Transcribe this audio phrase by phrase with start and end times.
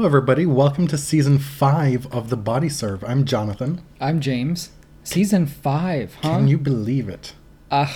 [0.00, 0.46] Hello, everybody.
[0.46, 3.04] Welcome to season five of The Body Serve.
[3.04, 3.82] I'm Jonathan.
[4.00, 4.70] I'm James.
[5.04, 6.36] Season five, huh?
[6.38, 7.34] Can you believe it?
[7.70, 7.86] Uh,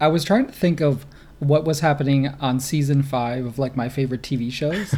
[0.00, 1.04] I was trying to think of
[1.38, 4.94] what was happening on season five of like my favorite TV shows.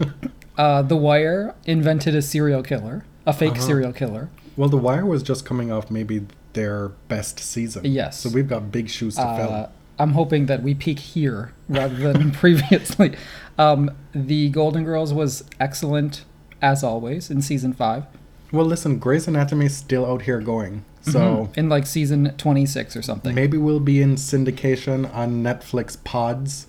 [0.56, 3.60] uh, the Wire invented a serial killer, a fake Uh-huh.
[3.60, 4.30] serial killer.
[4.56, 7.84] Well, The Wire was just coming off maybe their best season.
[7.84, 8.18] Yes.
[8.18, 9.72] So we've got big shoes to Uh, fill.
[9.98, 13.14] I'm hoping that we peak here rather than previously.
[13.58, 16.24] Um, the Golden Girls was excellent
[16.62, 18.04] as always in season five.
[18.52, 20.84] Well, listen, Grey's Anatomy is still out here going.
[21.02, 23.34] So in like season 26 or something.
[23.34, 26.66] maybe we'll be in syndication on Netflix pods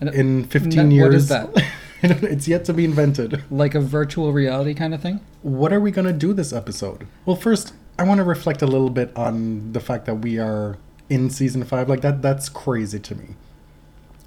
[0.00, 1.14] in 15 What years.
[1.14, 1.50] is that?
[2.02, 3.42] it's yet to be invented.
[3.50, 5.20] Like a virtual reality kind of thing.
[5.42, 7.06] What are we going to do this episode?
[7.24, 10.76] Well, first, I want to reflect a little bit on the fact that we are
[11.08, 11.88] in season five.
[11.88, 13.28] Like that, that's crazy to me.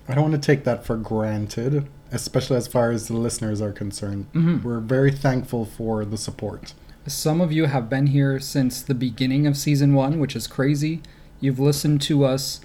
[0.07, 3.71] I don't want to take that for granted, especially as far as the listeners are
[3.71, 4.25] concerned.
[4.33, 4.63] Mhm.
[4.63, 6.73] We're very thankful for the support.
[7.07, 11.01] Some of you have been here since the beginning of season one, which is crazy.
[11.39, 12.61] You've listened to us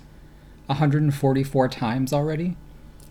[0.66, 2.56] 144 times already.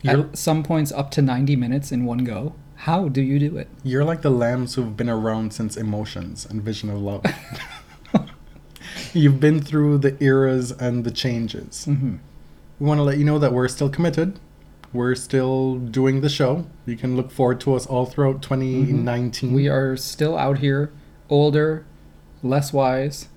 [0.03, 2.53] You're, At some points, up to 90 minutes in one go.
[2.79, 3.67] How do you do it?
[3.83, 7.23] you're like the lambs who've been around since Emotions and Vision of Love.
[9.13, 11.85] You've been through the eras and the changes.
[11.85, 12.15] hmm
[12.79, 14.39] We want to let you know that we're still committed.
[14.93, 16.67] We're still doing the show.
[16.85, 19.53] You can look forward to us all throughout 2019.
[19.53, 20.93] We are still out here,
[21.29, 21.85] older,
[22.41, 23.27] less wise.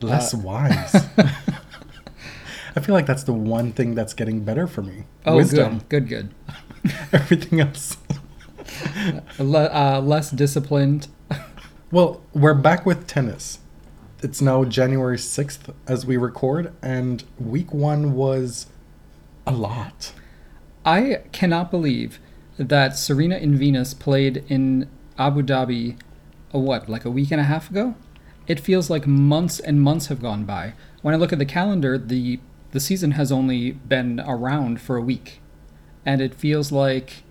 [0.00, 0.94] less uh, wise.
[2.76, 5.04] I feel like that's the one thing that's getting better for me.
[5.26, 5.82] Oh, Wisdom.
[5.88, 6.34] good, good,
[7.12, 7.96] Everything else.
[9.38, 11.08] Le- uh, less disciplined.
[11.90, 13.58] Well, we're back with tennis.
[14.22, 18.66] It's now January 6th as we record, and week one was
[19.46, 20.12] a lot.
[20.84, 22.18] I cannot believe
[22.58, 25.98] that Serena and Venus played in Abu Dhabi,
[26.52, 27.94] a what, like a week and a half ago?
[28.46, 30.74] It feels like months and months have gone by.
[31.02, 32.40] When I look at the calendar, the
[32.72, 35.40] the season has only been around for a week,
[36.06, 37.24] and it feels like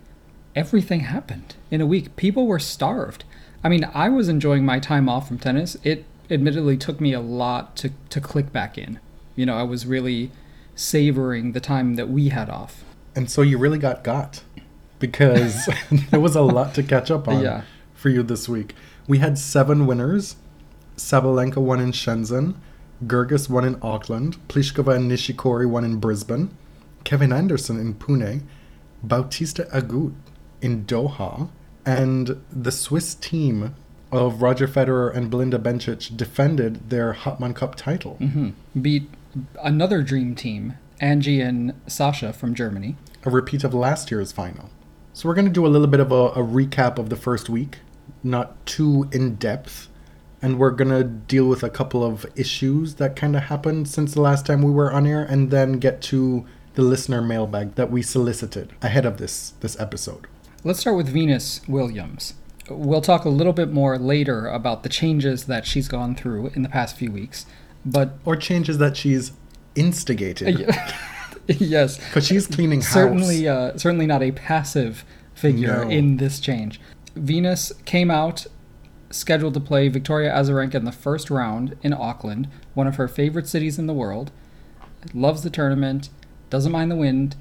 [0.55, 2.15] everything happened in a week.
[2.17, 3.23] People were starved.
[3.63, 5.77] I mean, I was enjoying my time off from tennis.
[5.83, 8.99] It admittedly took me a lot to to click back in.
[9.35, 10.31] You know, I was really
[10.75, 12.83] savoring the time that we had off.
[13.15, 14.43] And so you really got got
[14.99, 15.67] because
[16.11, 17.63] there was a lot to catch up on Yeah.
[17.93, 18.75] for you this week.
[19.07, 20.35] We had seven winners.
[20.97, 22.55] Sabalenka won in Shenzhen,
[23.07, 26.49] Goerges won in Auckland, Pliskova and Nishikori won in Brisbane,
[27.05, 28.41] Kevin Anderson in Pune,
[29.01, 30.13] Bautista Agut
[30.61, 31.47] in Doha,
[31.85, 33.73] and the Swiss team
[34.11, 38.15] of Roger Federer and Belinda Bencic defended their Hopman Cup title.
[38.15, 38.49] hmm
[38.79, 39.09] Beat
[39.63, 42.95] another dream team, Angie and Sasha from Germany.
[43.25, 44.69] a repeat of last year's final.
[45.13, 47.49] So we're going to do a little bit of a, a recap of the first
[47.49, 47.79] week,
[48.23, 49.87] not too in depth,
[50.41, 54.13] and we're going to deal with a couple of issues that kind of happened since
[54.13, 56.45] the last time we were on air, and then get to
[56.75, 60.27] the listener mailbag that we solicited ahead of this this episode.
[60.63, 62.35] Let's start with Venus Williams.
[62.69, 66.61] We'll talk a little bit more later about the changes that she's gone through in
[66.61, 67.45] the past few weeks.
[67.85, 69.31] But Or changes that she's
[69.75, 70.73] instigated
[71.47, 72.93] yes, because she's cleaning house.
[72.93, 75.03] certainly uh, certainly not a passive
[75.33, 75.89] figure No.
[75.89, 76.79] in this change.
[77.15, 78.45] Venus came out
[79.11, 83.47] scheduled to play Victoria Azarenka in the first round in Auckland, one of her favorite
[83.47, 84.31] cities in the world.
[85.13, 86.09] Loves the tournament,
[86.49, 87.35] doesn't mind the wind,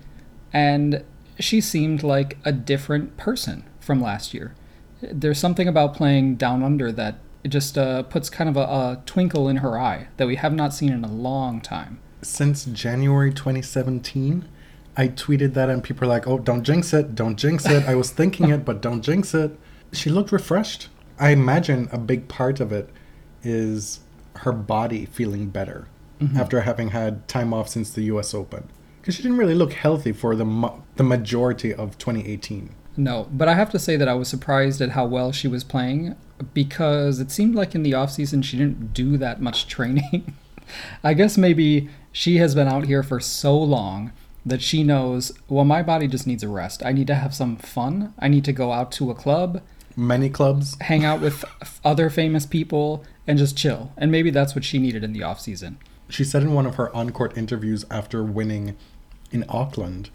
[0.53, 1.05] and
[1.39, 4.55] she seemed like a different person from last year.
[5.03, 9.03] There's something about playing down under that it just uh, puts kind of a, a
[9.07, 11.99] twinkle in her eye that we have not seen in a long time.
[12.23, 14.49] Since January 2017.
[14.97, 17.85] I tweeted that and people are like, oh, don't jinx it, don't jinx it.
[17.85, 19.57] I was thinking it, but don't jinx it.
[19.93, 20.89] She looked refreshed.
[21.21, 22.91] I imagine a big part of it
[23.43, 24.01] is
[24.37, 25.89] her body feeling better
[26.21, 26.37] mm-hmm.
[26.37, 28.69] after having had time off since the US Open.
[29.01, 32.75] Because she didn't really look healthy for the, mo- the majority of 2018.
[32.97, 35.63] No, but I have to say that I was surprised at how well she was
[35.63, 36.17] playing
[36.53, 40.35] because it seemed like in the off season she didn't do that much training.
[41.05, 41.89] I guess maybe
[42.19, 44.11] she has been out here for so long
[44.45, 46.85] that she knows, well, my body just needs a rest.
[46.85, 48.13] I need to have some fun.
[48.19, 49.63] I need to go out to a club.
[49.95, 50.77] many clubs.
[50.81, 51.45] hang out with
[51.85, 53.93] other famous people, and just chill.
[53.97, 55.79] And maybe that's what she needed in the off season.
[56.09, 58.77] She said in one of her on-court interviews after winning
[59.31, 60.11] in Auckland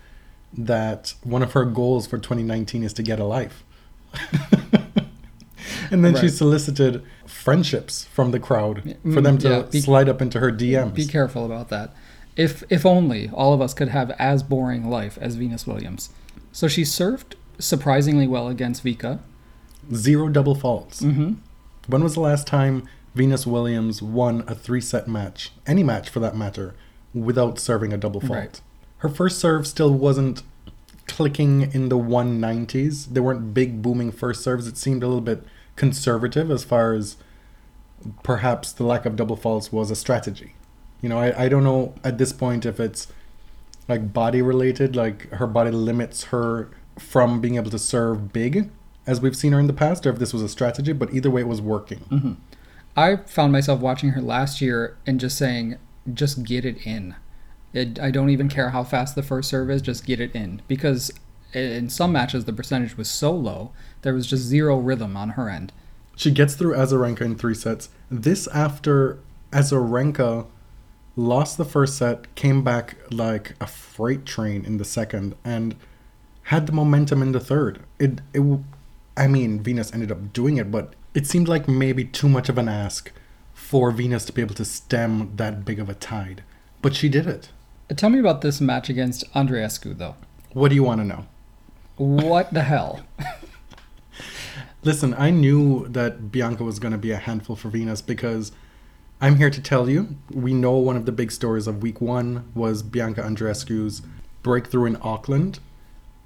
[0.52, 3.64] that one of her goals for 2019 is to get a life.
[5.94, 10.10] and then she solicited friendships from the crowd for them to Mm, yeah, be- slide
[10.10, 10.94] up into her DMs.
[10.96, 11.94] Be careful about that.
[12.36, 16.10] If if only all of us could have as boring life as Venus Williams.
[16.52, 19.20] So she served surprisingly well against Vika.
[19.94, 21.02] Zero double faults.
[21.02, 21.34] Mm-hmm.
[21.88, 26.20] When was the last time Venus Williams won a three set match, any match for
[26.22, 26.74] that matter,
[27.14, 28.32] without serving a double fault?
[28.40, 28.62] Right.
[29.00, 30.42] Her first serve still wasn't
[31.08, 33.08] clicking in the 190s.
[33.14, 34.68] There weren't big booming first serves.
[34.68, 35.44] It seemed a little bit
[35.76, 37.18] conservative as far as
[38.22, 40.56] perhaps the lack of double faults was a strategy.
[41.02, 43.08] You know, I, I don't know at this point if it's
[43.88, 48.70] like body related, like her body limits her from being able to serve big
[49.06, 51.30] as we've seen her in the past, or if this was a strategy, but either
[51.30, 52.00] way it was working.
[52.10, 52.34] Mm-hmm.
[52.96, 55.78] I found myself watching her last year and just saying,
[56.14, 57.16] just get it in.
[57.74, 60.62] It, I don't even care how fast the first serve is, just get it in.
[60.68, 61.12] Because
[61.54, 63.72] in some matches, the percentage was so low,
[64.02, 65.72] there was just zero rhythm on her end.
[66.16, 67.90] She gets through Azarenka in three sets.
[68.10, 69.20] This after
[69.52, 70.46] Azarenka
[71.16, 75.76] lost the first set, came back like a freight train in the second, and
[76.44, 77.80] had the momentum in the third.
[78.00, 78.60] It, it,
[79.16, 82.58] I mean, Venus ended up doing it, but it seemed like maybe too much of
[82.58, 83.12] an ask
[83.54, 86.44] for Venus to be able to stem that big of a tide.
[86.82, 87.50] But she did it.
[87.90, 90.16] Uh, tell me about this match against Andreescu, though.
[90.52, 91.26] What do you want to know?
[91.96, 93.02] What the hell?
[94.84, 98.52] Listen, I knew that Bianca was going to be a handful for Venus because
[99.22, 102.52] I'm here to tell you, we know one of the big stories of week one
[102.54, 104.02] was Bianca Andreescu's
[104.42, 105.60] breakthrough in Auckland.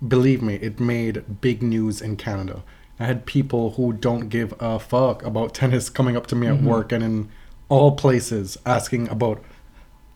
[0.06, 2.64] Believe me, it made big news in Canada.
[3.00, 6.56] I had people who don't give a fuck about tennis coming up to me at
[6.56, 6.66] mm-hmm.
[6.66, 7.30] work and in
[7.70, 9.44] all places asking about,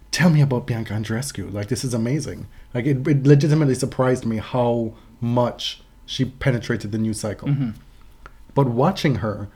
[0.09, 1.53] tell me about Bianca Andreescu.
[1.53, 2.47] Like, this is amazing.
[2.73, 7.47] Like, it, it legitimately surprised me how much she penetrated the news cycle.
[7.47, 7.69] Mm-hmm.
[8.53, 9.47] But watching her,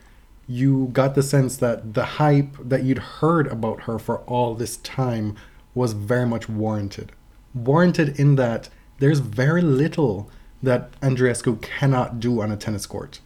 [0.47, 4.77] you got the sense that the hype that you'd heard about her for all this
[4.77, 5.35] time
[5.73, 7.11] was very much warranted.
[7.53, 8.69] Warranted in that
[8.99, 10.29] there's very little
[10.63, 13.19] that Andreescu cannot do on a tennis court.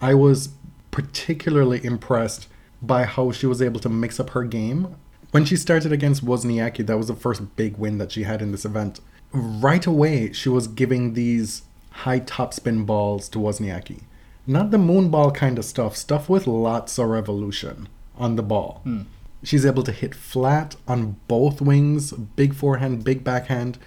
[0.00, 0.50] I was
[0.90, 2.48] particularly impressed
[2.82, 4.96] by how she was able to mix up her game.
[5.30, 8.52] When she started against Wozniacki, that was the first big win that she had in
[8.52, 9.00] this event.
[9.32, 14.02] Right away, she was giving these high topspin balls to Wozniacki.
[14.46, 18.80] Not the moon ball kind of stuff, stuff with lots of revolution on the ball.
[18.84, 19.02] Hmm.
[19.42, 23.78] She's able to hit flat on both wings, big forehand, big backhand.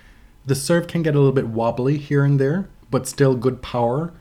[0.46, 4.14] The serve can get a little bit wobbly here and there, but still good power.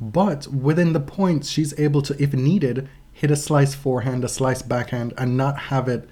[0.00, 4.62] But within the points, she's able to, if needed, hit a slice forehand, a slice
[4.62, 6.08] backhand, and not have it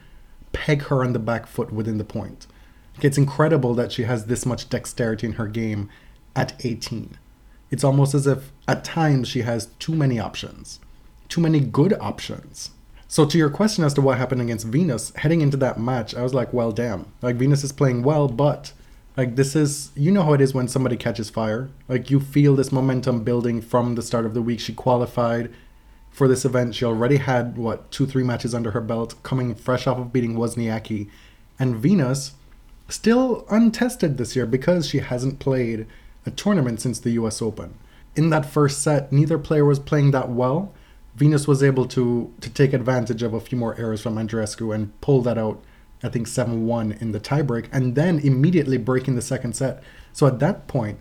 [0.52, 2.46] peg her on the back foot within the point.
[3.00, 5.88] It's incredible that she has this much dexterity in her game
[6.34, 7.16] at 18.
[7.70, 10.80] It's almost as if at times she has too many options,
[11.28, 12.70] too many good options.
[13.06, 16.22] So, to your question as to what happened against Venus, heading into that match, I
[16.22, 17.10] was like, well, damn.
[17.22, 18.72] Like, Venus is playing well, but
[19.16, 21.70] like, this is, you know how it is when somebody catches fire.
[21.88, 24.60] Like, you feel this momentum building from the start of the week.
[24.60, 25.52] She qualified
[26.10, 26.74] for this event.
[26.74, 30.34] She already had, what, two, three matches under her belt, coming fresh off of beating
[30.34, 31.10] Wozniacki.
[31.58, 32.32] And Venus,
[32.88, 35.86] still untested this year because she hasn't played
[36.26, 37.74] a tournament since the US Open.
[38.16, 40.72] In that first set, neither player was playing that well.
[41.14, 44.98] Venus was able to to take advantage of a few more errors from Andreescu and
[45.00, 45.62] pull that out,
[46.02, 49.82] I think 7-1 in the tiebreak, and then immediately breaking the second set.
[50.12, 50.98] So at that point,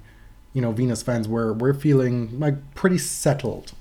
[0.53, 3.73] you know, Venus fans were were feeling like pretty settled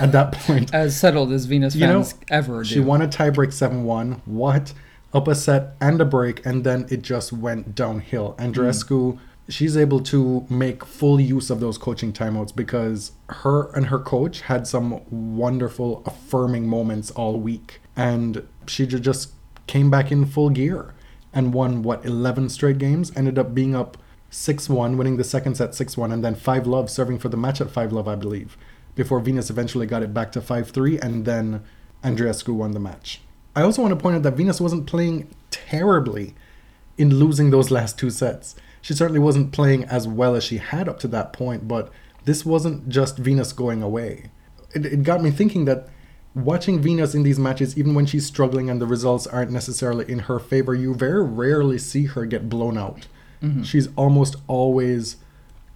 [0.00, 0.72] at that point.
[0.72, 2.68] As settled as Venus You know, fans ever do.
[2.68, 4.22] She won a tiebreak 7 1.
[4.24, 4.72] What?
[5.12, 8.34] Up a set and a break, and then it just went downhill.
[8.38, 13.98] Andreescu, she's able to make full use of those coaching timeouts because her and her
[13.98, 15.00] coach had some
[15.36, 17.80] wonderful, affirming moments all week.
[17.94, 19.32] And she just
[19.66, 20.94] came back in full gear
[21.32, 23.12] and won, what, 11 straight games?
[23.16, 23.96] Ended up being up
[24.30, 27.36] 6 1, winning the second set 6 1, and then 5 love, serving for the
[27.36, 28.56] match at 5 love, I believe,
[28.94, 31.62] before Venus eventually got it back to 5 3, and then
[32.02, 33.20] Andreescu won the match.
[33.56, 36.34] I also want to point out that Venus wasn't playing terribly
[36.98, 38.54] in losing those last two sets.
[38.82, 41.90] She certainly wasn't playing as well as she had up to that point, but
[42.24, 44.30] this wasn't just Venus going away.
[44.74, 45.88] It, it got me thinking that
[46.34, 50.20] watching Venus in these matches, even when she's struggling and the results aren't necessarily in
[50.20, 53.06] her favor, you very rarely see her get blown out.
[53.42, 53.62] Mm-hmm.
[53.62, 55.16] She's almost always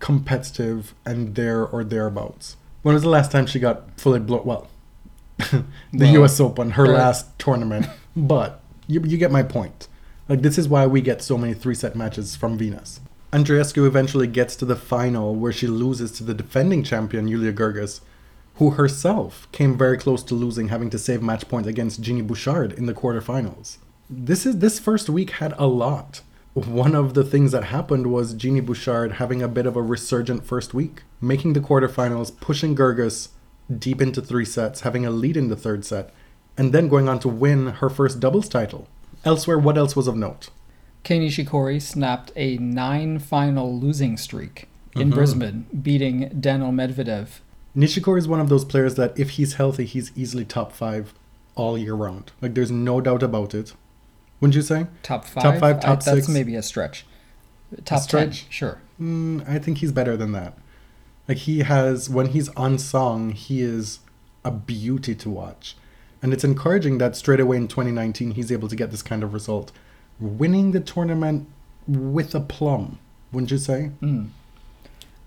[0.00, 2.56] competitive and there or thereabouts.
[2.82, 4.44] When was the last time she got fully blown?
[4.44, 4.68] Well,
[5.50, 6.40] the Well, U.S.
[6.40, 7.86] Open, her there- last tournament.
[8.16, 9.86] But you, you get my point.
[10.28, 13.00] Like this is why we get so many three-set matches from Venus.
[13.32, 18.00] Andreescu eventually gets to the final where she loses to the defending champion Yulia Goerges,
[18.56, 22.72] who herself came very close to losing, having to save match point against Genie Bouchard
[22.72, 23.78] in the quarterfinals.
[24.10, 26.22] This is this first week had a lot.
[26.54, 30.44] One of the things that happened was Genie Bouchard having a bit of a resurgent
[30.44, 33.28] first week, making the quarterfinals, pushing Goerges
[33.78, 36.12] deep into three sets, having a lead in the third set,
[36.56, 38.88] and then going on to win her first doubles title.
[39.24, 40.50] Elsewhere, what else was of note?
[41.02, 45.14] Kei Nishikori snapped a nine final losing streak in Mhm.
[45.14, 47.40] Brisbane, beating Daniil Medvedev.
[47.76, 51.14] Nishikori is one of those players that if he's healthy, he's easily top five
[51.54, 52.32] all year round.
[52.42, 53.74] Like there's no doubt about it.
[54.40, 54.86] Wouldn't you say?
[55.02, 55.42] Top five?
[55.42, 56.28] Top five, I- top That's six?
[56.28, 57.06] maybe a stretch.
[57.84, 58.42] Top stretch?
[58.44, 58.78] 10, sure.
[59.00, 60.58] Mm, I think he's better than that.
[61.30, 64.00] Like he has when he's on song, he is
[64.44, 65.76] a beauty to watch.
[66.20, 69.32] And it's encouraging that straight away in 2019 he's able to get this kind of
[69.32, 69.70] result.
[70.18, 71.46] Winning the tournament
[71.86, 72.98] with a plum,
[73.30, 73.92] wouldn't you say?
[74.02, 74.30] Mm.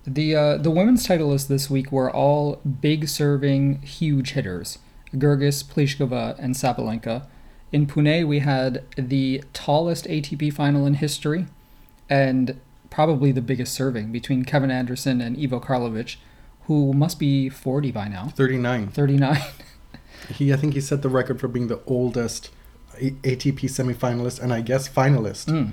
[0.06, 4.80] The uh, the women's titleists this week were all big serving, huge hitters:
[5.14, 7.26] Goerges, Pliskova, and Sabalenka.
[7.72, 11.46] In Pune, we had the tallest ATP final in history,
[12.10, 12.60] and
[12.94, 16.14] probably the biggest serving between Kevin Anderson and Ivo Karlovic,
[16.66, 18.88] who must be 40 by now, 39.
[18.88, 19.42] 39.
[20.30, 22.50] He I think he set the record for being the oldest
[22.94, 25.46] ATP semifinalist and I guess finalist.
[25.46, 25.72] Mm.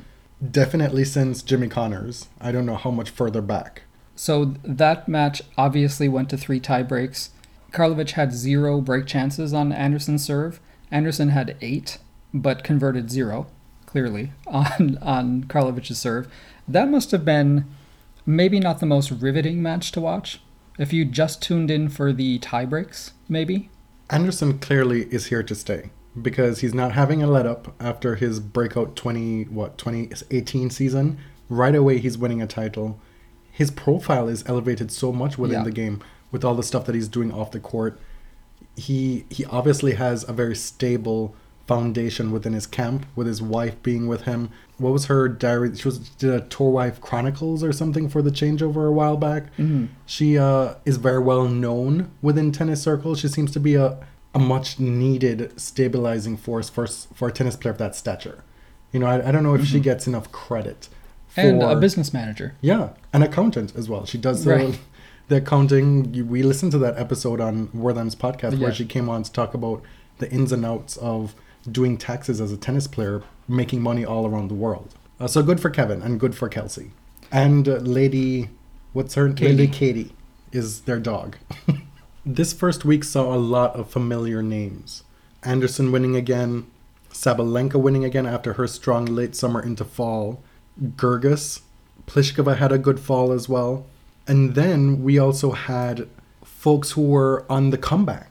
[0.52, 2.28] Definitely since Jimmy Connors.
[2.42, 3.84] I don't know how much further back.
[4.14, 7.30] So that match obviously went to three tie breaks.
[7.72, 10.60] Karlovic had zero break chances on Anderson's serve.
[10.92, 11.98] Anderson had eight,
[12.34, 13.48] but converted zero,
[13.86, 16.28] clearly, on, on Karlovic's serve.
[16.72, 17.66] That must have been
[18.26, 20.42] maybe not the most riveting match to watch.
[20.80, 23.70] If you just tuned in for the tie breaks, maybe.
[24.10, 25.90] Anderson clearly is here to stay
[26.22, 31.18] because he's not having a let up after his breakout 20 what 2018 season.
[31.50, 33.00] Right away he's winning a title.
[33.52, 35.64] His profile is elevated so much within Yeah.
[35.66, 36.02] the game
[36.32, 38.00] with all the stuff that he's doing off the court.
[38.78, 41.36] He he obviously has a very stable
[41.76, 44.50] foundation within his camp with his wife being with him.
[44.78, 45.76] What was her diary?
[45.76, 49.44] She was did a tour wife chronicles or something for the changeover a while back.
[49.58, 49.88] Mhm.
[50.06, 53.20] She uh, is very well known within tennis circles.
[53.20, 53.98] She seems to be a,
[54.34, 58.44] a much needed stabilizing force for for a tennis player of that stature.
[58.92, 60.90] You know, I, I don't know if she gets enough credit.
[61.30, 62.56] For, And a business manager.
[62.60, 64.04] yeah, an accountant as well.
[64.06, 64.80] She does the, Right.
[65.30, 65.88] the accounting.
[66.34, 69.80] We listened to that episode on Wertheim's podcast where she came on to talk about
[70.18, 71.34] the ins and outs of
[71.70, 74.96] doing taxes as a tennis player, making money all around the world.
[75.20, 76.92] Uh, so good for Kevin and good for Kelsey.
[77.32, 78.50] And uh, Lady,
[78.94, 79.54] what's her Katie.
[79.54, 80.16] Lady Katie
[80.52, 81.38] is their dog.
[82.26, 85.04] this first week saw a lot of familiar names.
[85.44, 86.68] Anderson winning again,
[87.12, 90.42] Sabalenka winning again after her strong late summer into fall.
[90.82, 91.62] Goerges,
[92.08, 93.86] Pliskova had a good fall as well.
[94.28, 96.08] And then we also had
[96.44, 98.31] folks who were on the comeback.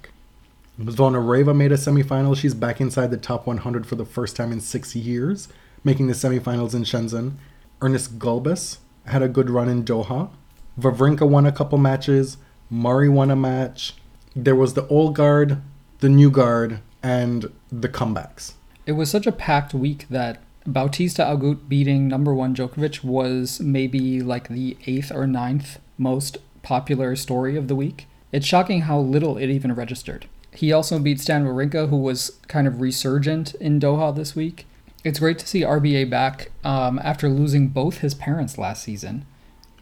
[0.81, 2.37] Zvonareva made a semifinal.
[2.37, 5.49] She's back inside the top 100 for the first time in six years,
[5.85, 7.35] making the semifinals in Shenzhen.
[7.83, 10.31] Ernest Gulbis had a good run in Doha.
[10.79, 12.39] Wawrinka won a couple matches.
[12.71, 13.95] Murray won a match.
[14.35, 15.61] There was the old guard,
[15.99, 18.55] the new guard, and the comebacks.
[18.87, 24.23] It was such a packed week that Bautista Agut beating number one Djokovic was maybe
[24.23, 28.07] like the eighth or ninth most popular story of the week.
[28.33, 30.27] It's shocking how little it even registered.
[30.53, 34.67] He also beat Stan Wawrinka, who was kind of resurgent in Doha this week.
[35.05, 39.25] It's great to see RBA back um, after losing both his parents last season.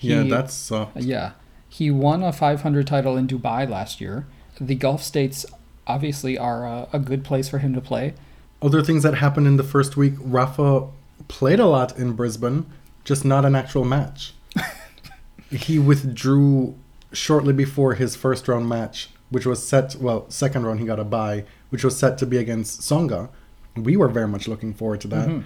[0.01, 1.33] yeah, He- that's uh, Yeah.
[1.71, 4.27] He won a 500 title in Dubai last year.
[4.61, 5.45] The Gulf states
[5.87, 8.15] obviously are a, a good place for him to play.
[8.63, 10.89] Other things that happened in the first week Rafa
[11.29, 12.67] played a lot in Brisbane,
[13.05, 14.35] just not an actual match.
[15.51, 16.75] he withdrew
[17.13, 21.05] shortly before his first round match, which was set, well, second round he got a
[21.05, 23.29] bye, which was set to be against Tsonga.
[23.77, 25.29] We were very much looking forward to that.
[25.29, 25.45] Mhm.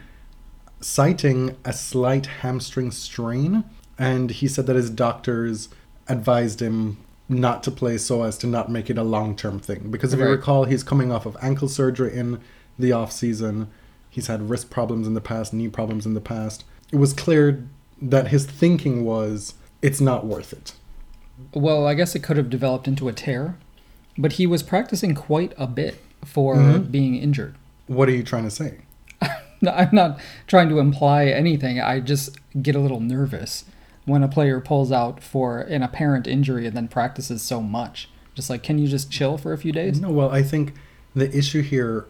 [0.80, 3.64] Citing a slight hamstring strain,
[3.98, 5.68] and he said that his doctors
[6.08, 6.96] advised him
[7.28, 9.90] not to play so as to not make it a long term thing.
[9.90, 12.38] Because if you recall, he's coming off of ankle surgery in
[12.78, 13.68] the off season.
[14.10, 16.64] He's had wrist problems in the past, knee problems in the past.
[16.90, 17.64] It was clear
[18.02, 20.74] that his thinking was it's not worth it.
[21.54, 23.56] Well, I guess it could have developed into a tear,
[24.18, 26.90] but he was practicing quite a bit for Mhm.
[26.90, 27.54] being injured.
[27.86, 28.74] What are you trying to say?
[29.66, 31.80] I'm not trying to imply anything.
[31.80, 33.64] I just get a little nervous
[34.04, 38.08] when a player pulls out for an apparent injury and then practices so much.
[38.34, 40.00] Just like, can you just chill for a few days?
[40.00, 40.74] No, well, I think
[41.14, 42.06] the issue here,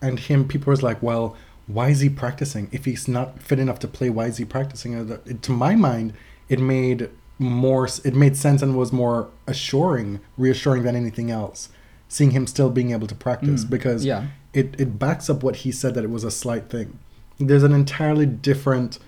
[0.00, 2.68] and him, people was like, well, why is he practicing?
[2.72, 4.94] If he's not fit enough to play, why is he practicing?
[4.94, 6.12] Uh, To my mind,
[6.48, 11.68] it made more, it made sense and was more assuring, reassuring than anything else.
[12.08, 14.26] Seeing him still being able to practice Mm, because yeah.
[14.52, 16.98] it, it backs up what he said that it was a slight thing.
[17.38, 18.98] There's an entirely different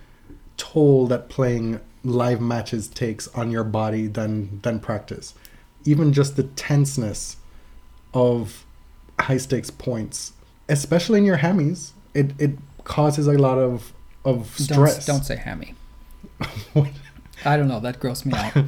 [0.57, 5.35] toll that playing live matches takes on your body than than practice.
[5.85, 7.37] Even just the tenseness
[8.13, 8.65] of
[9.21, 10.33] high stakes points,
[10.69, 12.53] especially in your hammies, it, it
[12.85, 13.93] causes a lot of
[14.25, 15.07] of stress.
[15.07, 15.75] Don't, don't say hammy.
[17.45, 17.81] I don't know.
[17.81, 18.65] That grossed me out.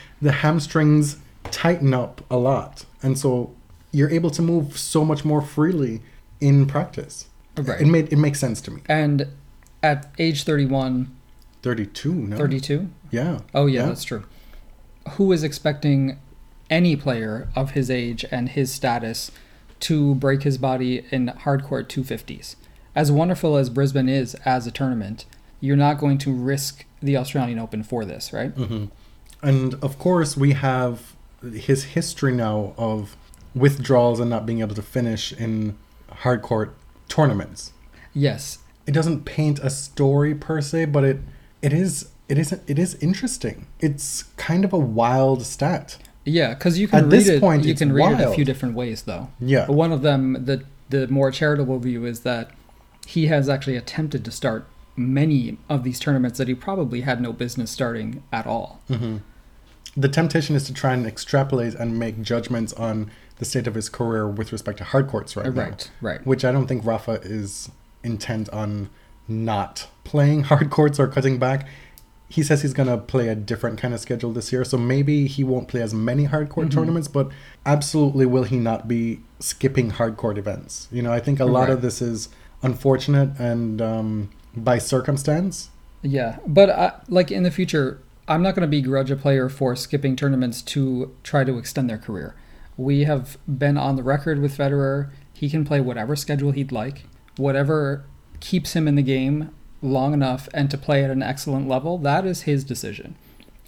[0.22, 3.54] the hamstrings tighten up a lot, and so
[3.92, 6.02] you're able to move so much more freely
[6.40, 7.26] in practice.
[7.56, 7.80] Right.
[7.80, 8.82] It made it makes sense to me.
[8.88, 9.28] And
[9.82, 11.14] at age 31,
[11.62, 12.36] 32, no?
[12.36, 12.88] 32?
[13.10, 13.40] Yeah.
[13.54, 14.24] Oh, yeah, that's true.
[15.12, 16.18] Who is expecting
[16.70, 19.30] any player of his age and his status
[19.80, 22.56] to break his body in hardcore 250s?
[22.94, 25.24] As wonderful as Brisbane is as a tournament,
[25.60, 28.50] you're not going to risk the Australian Open for this, right?
[28.50, 28.86] hmm
[29.42, 31.14] And of course, we have
[31.52, 33.16] his history now of
[33.54, 35.76] withdrawals and not being able to finish in
[36.22, 36.70] hardcourt
[37.08, 37.72] tournaments.
[38.12, 38.58] Yes.
[38.86, 41.18] It doesn't paint a story per se, but it
[41.62, 43.66] it is it is it is interesting.
[43.80, 45.98] It's kind of a wild stat.
[46.24, 47.40] Yeah, because you can At read this it.
[47.40, 49.28] point, you can read it a few different ways, though.
[49.40, 49.66] Yeah.
[49.66, 52.50] One of them, the the more charitable view, is that
[53.06, 54.66] he has actually attempted to start
[54.98, 58.80] many of these tournaments that he probably had no business starting at all.
[58.88, 59.18] hmm
[59.96, 63.88] The temptation is to try and extrapolate and make judgments on the state of his
[63.88, 65.62] career with respect to hardcourts right, now.
[65.62, 66.26] right, right.
[66.26, 67.70] which I don't think Rafa is
[68.02, 68.90] intent on
[69.28, 71.66] not playing hard courts or cutting back.
[72.30, 75.26] He says he's going to play a different kind of schedule this year, so maybe
[75.26, 76.72] he won't play as many hard court Mhm.
[76.72, 77.30] tournaments, but
[77.64, 80.88] absolutely will he not be skipping hard court events.
[80.92, 82.28] You know, I think a lot of this is
[82.62, 84.30] unfortunate and um,
[84.64, 85.70] by circumstance.
[86.02, 89.74] Yeah, but I, like in the future, I'm not going to begrudge a player for
[89.74, 92.36] skipping tournaments to try to extend their career.
[92.76, 95.10] We have been on the record with Federer.
[95.32, 97.04] He can play whatever schedule he'd like,
[97.36, 98.04] whatever
[98.40, 99.50] keeps him in the game
[99.82, 101.98] long enough and to play at an excellent level.
[101.98, 103.16] That is his decision.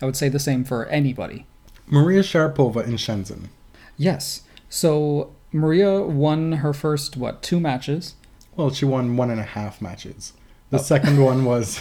[0.00, 1.46] I would say the same for anybody.
[1.87, 3.48] Maria Sharapova in Shenzhen.
[3.96, 4.42] Yes.
[4.68, 8.14] So Maria won her first what two matches.
[8.57, 10.33] Well, she won one and a half matches.
[10.70, 10.83] The Oh.
[10.83, 11.80] second one was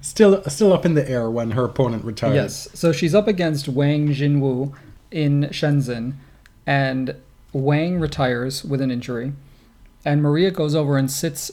[0.00, 2.34] still still up in the air when her opponent retired.
[2.34, 2.68] Yes.
[2.74, 4.72] So she's up against Wang Xinyu
[5.10, 6.14] in Shenzhen,
[6.66, 7.14] and
[7.52, 9.32] Wang retires with an injury,
[10.04, 11.50] and Maria goes over and sits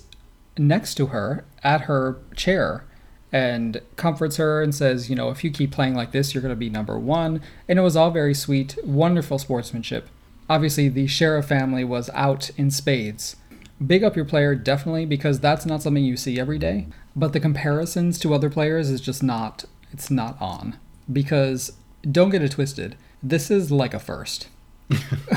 [0.57, 2.83] next to her at her chair
[3.31, 6.51] and comforts her and says, you know, if you keep playing like this, you're going
[6.51, 7.39] to be number one.
[7.69, 10.09] And it was all very sweet, wonderful sportsmanship.
[10.49, 13.37] Obviously, the Sheriff family was out in spades.
[13.85, 16.87] Big up your player, definitely, because that's not something you see every day.
[17.15, 20.77] But the comparisons to other players is just not, it's not on.
[21.11, 21.73] Because,
[22.09, 24.47] don't get it twisted, this is like a first.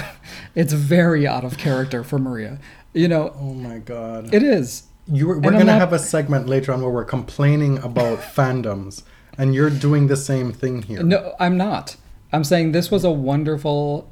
[0.54, 2.59] it's very out of character for Maria.
[2.92, 4.33] You know, Oh my god.
[4.35, 4.85] it is.
[5.07, 7.78] You were, And we're going to not- have a segment later on where we're complaining
[7.78, 9.02] about fandoms,
[9.38, 11.02] and you're doing the same thing here.
[11.02, 11.96] No, I'm not.
[12.33, 14.11] I'm saying this was a wonderful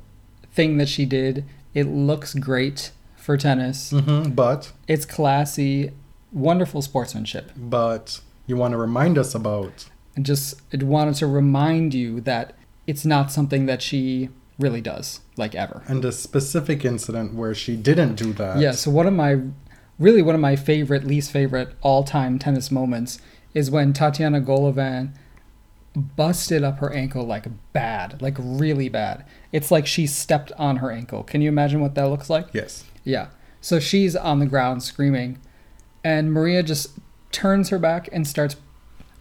[0.53, 1.45] thing that she did.
[1.75, 2.91] It looks great
[3.23, 3.91] for tennis.
[3.91, 5.91] hmm but It's classy,
[6.33, 7.53] wonderful sportsmanship.
[7.57, 9.75] but you want to remind us about
[10.17, 12.55] And just it wanted to remind you that
[12.87, 15.83] it's not something that she really does, like ever.
[15.89, 18.59] and a specific incident where she didn't do that.
[18.59, 19.33] Yeah, so one of my
[19.99, 23.21] really one of my favorite, least favorite all-time tennis moments
[23.55, 25.13] is when Tatiana Golovin
[25.95, 29.25] busted up her ankle like bad, like really bad.
[29.53, 31.23] It's like she stepped on her ankle.
[31.23, 32.49] Can you imagine what that looks like?
[32.53, 32.85] Yes.
[33.05, 33.29] Yeah.
[33.61, 35.39] So she's on the ground screaming,
[36.03, 36.91] and Maria just
[37.31, 38.57] turns her back and starts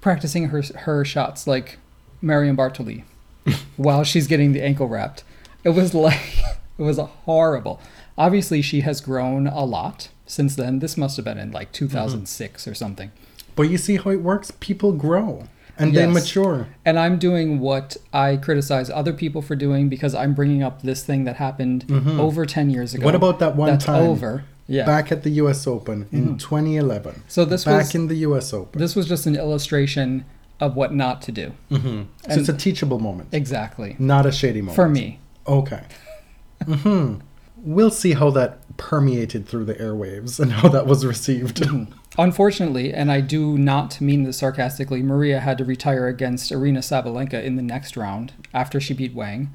[0.02, 1.78] practicing her her shots like
[2.22, 3.04] Marion Bartoli
[3.78, 5.24] while she's getting the ankle wrapped.
[5.64, 6.20] It was like
[6.78, 7.80] it was horrible.
[8.18, 10.80] Obviously, she has grown a lot since then.
[10.80, 11.86] This must have been in like mm-hmm.
[11.86, 13.12] 2006 or something.
[13.56, 14.52] But you see how it works?
[14.60, 16.68] People grow and they mature.
[16.86, 21.04] And I'm doing what I criticize other people for doing because I'm bringing up this
[21.04, 22.20] thing that happened Mhm.
[22.20, 23.06] over 10 years ago.
[23.06, 24.44] What about that one That's time over.
[24.68, 24.86] Yeah.
[24.86, 26.40] back at the US Open in Mhm.
[26.40, 27.24] 2011?
[27.28, 28.80] so this back was in the US Open.
[28.80, 30.24] this was just an illustration
[30.62, 31.52] of what not to do.
[31.70, 33.96] hmm So it's a teachable moment, Exactly.
[34.00, 34.76] not a shady moment.
[34.76, 35.20] For me.
[35.48, 35.82] Okay.
[36.66, 37.16] hmm
[37.64, 41.64] We'll see how that permeated through the airwaves and how that was received.
[42.18, 47.42] Unfortunately, and I do not mean this sarcastically, Maria had to retire against Aryna Sabalenka
[47.42, 49.50] in the next round after she beat Wang.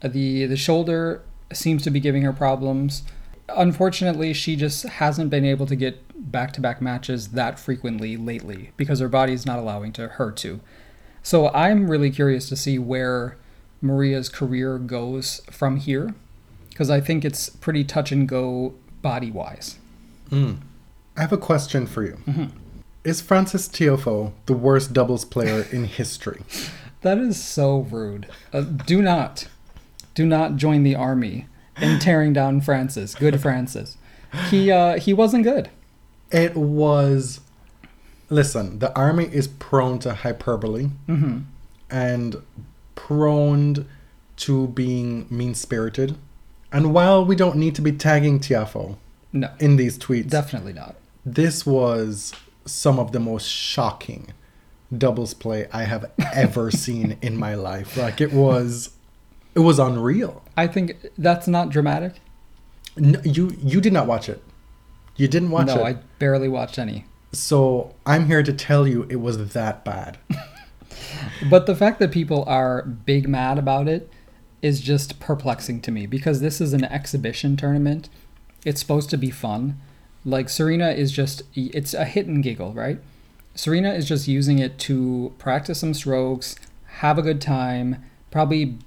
[0.00, 1.22] The the shoulder
[1.52, 3.02] seems to be giving her problems.
[3.48, 9.08] Unfortunately, she just hasn't been able to get back-to-back matches that frequently lately because her
[9.08, 10.60] body is not allowing to her to.
[11.22, 13.36] So I'm really curious to see where
[13.82, 16.14] Maria's career goes from here
[16.68, 19.78] because I think it's pretty touch and go body-wise.
[20.28, 20.54] Hmm.
[21.20, 22.16] I have a question for you.
[23.04, 26.40] Is Frances Tiafoe the worst doubles player in history?
[27.02, 28.26] That is so rude.
[28.52, 29.48] Uh, do not,
[30.14, 31.46] do not join the army
[31.80, 33.14] in tearing down Frances.
[33.14, 33.96] Good Frances.
[34.50, 35.70] He uh, he wasn't good.
[36.30, 37.40] It was.
[38.28, 40.90] Listen, the army is prone to hyperbole
[41.90, 42.36] and
[42.94, 43.88] prone
[44.36, 46.18] to being mean spirited.
[46.70, 48.98] And while we don't need to be tagging Tiafoe
[49.32, 50.96] No, in these tweets, definitely not.
[51.24, 52.32] This was
[52.64, 54.32] some of the most shocking
[54.96, 57.96] doubles play I have ever seen in my life.
[57.96, 58.90] Like it was,
[59.54, 60.42] it was unreal.
[60.56, 62.14] I think that's not dramatic.
[62.96, 64.42] No, you you did not watch it.
[65.16, 65.78] You didn't watch no, it.
[65.78, 67.04] No, I barely watched any.
[67.32, 70.18] So I'm here to tell you it was that bad.
[71.48, 74.10] But the fact that people are big mad about it
[74.62, 78.08] is just perplexing to me because this is an exhibition tournament.
[78.64, 79.80] It's supposed to be fun.
[80.24, 82.98] Like Serena is just it's a hit and giggle, right?
[83.54, 86.56] Serena is just using it to practice some strokes,
[86.86, 88.78] have a good time, probably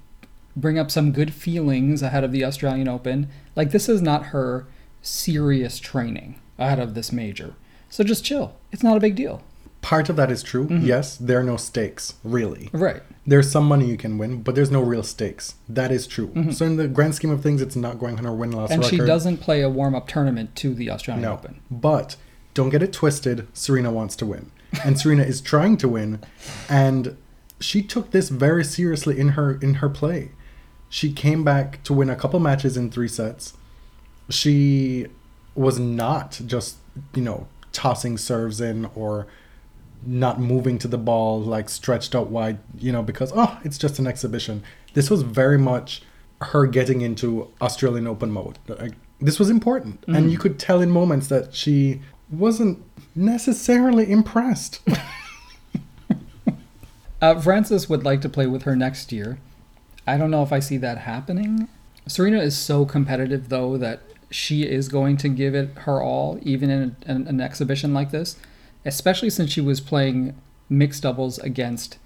[0.56, 3.30] bring up some good feelings ahead of the Australian Open.
[3.56, 4.66] Like this is not her
[5.02, 7.56] serious training ahead of this major.
[7.90, 8.56] So just chill.
[8.72, 9.44] It's not a big deal.
[9.84, 10.66] Part of that is true.
[10.66, 10.86] Mm-hmm.
[10.86, 12.70] Yes, there are no stakes, really.
[12.74, 13.04] Right.
[13.28, 15.56] There's some money you can win, but there's no real stakes.
[15.70, 16.32] That is true.
[16.54, 18.74] So in the grand scheme of things, it's not going on her win loss Mm-hmm.
[18.82, 19.00] And record.
[19.04, 21.60] she doesn't play a warm up tournament to the Australian No, Open.
[21.70, 22.16] but
[22.56, 23.48] don't get it twisted.
[23.54, 24.52] Serena wants to win,
[24.84, 26.22] and Serena is trying to win,
[26.70, 27.18] and
[27.60, 30.32] she took this very seriously in her in her play.
[30.90, 33.54] She came back to win a couple matches in three sets.
[34.30, 35.08] She
[35.56, 36.78] was not just
[37.16, 39.28] you know tossing serves in or
[40.06, 44.00] not moving to the ball like stretched out wide, you know, because oh, it's just
[44.00, 44.64] an exhibition.
[44.94, 46.04] This was very much
[46.42, 48.60] her getting into Australian Open mode.
[48.68, 52.84] Like, this was important, and you could tell in moments that she wasn't
[53.16, 54.82] necessarily impressed.
[57.24, 59.38] Uh, Frances would like to play with her next year.
[60.06, 61.70] I don't know if I see that happening.
[62.06, 66.70] Serena is so competitive, though, that she is going to give it her all, even
[66.70, 68.36] in an, an exhibition like this,
[68.86, 70.36] especially since she was playing
[70.70, 71.98] mixed doubles against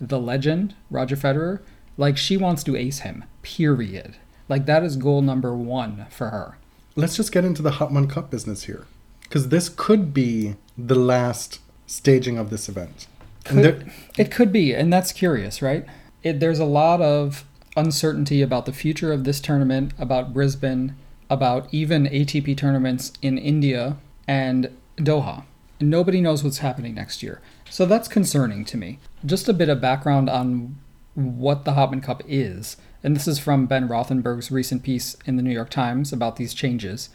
[0.00, 1.60] the legend, Roger Federer.
[1.96, 4.16] Like, she wants to ace him, period.
[4.48, 6.58] Like, that is goal number one for her.
[6.96, 8.86] Let's just get into the Hopman Cup business here,
[9.22, 13.06] because this could be the last staging of this event.
[13.46, 13.84] And there-
[14.18, 15.84] it could be, and that's curious, right?
[16.22, 17.44] It, there's a lot of
[17.76, 20.94] uncertainty about the future of this tournament, about Brisbane,
[21.30, 23.96] about even ATP tournaments in India
[24.28, 25.44] and Doha.
[25.80, 27.40] Nobody knows what's happening next year.
[27.68, 28.98] So that's concerning to me.
[29.24, 30.78] Just a bit of background on
[31.14, 35.42] what the Hopman Cup is, and this is from Ben Rothenberg's recent piece in the
[35.42, 37.10] New York Times about these changes.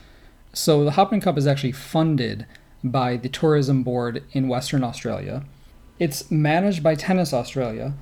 [0.54, 2.46] So the Hopman Cup is actually funded
[2.84, 5.44] by the Tourism Board in Western Australia.
[6.00, 7.94] It's managed by Tennis Australia,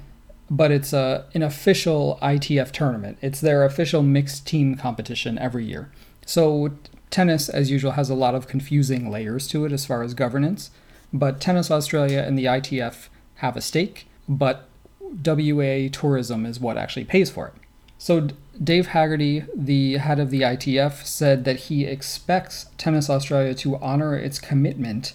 [0.50, 3.17] but it's a, an official ITF tournament.
[3.22, 5.91] It's their official mixed team competition every year.
[6.26, 6.72] So
[7.10, 10.72] tennis, as usual, has a lot of confusing layers to it as far as governance.
[11.13, 14.67] But Tennis Australia and the ITF have a stake, but
[15.00, 17.54] WA Tourism is what actually pays for it.
[17.98, 18.28] So
[18.62, 24.15] Dave Haggerty, the head of the ITF, said that he expects Tennis Australia to honor
[24.15, 25.13] its commitment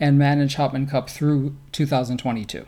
[0.00, 2.66] and manage Hopman Cup through 2022.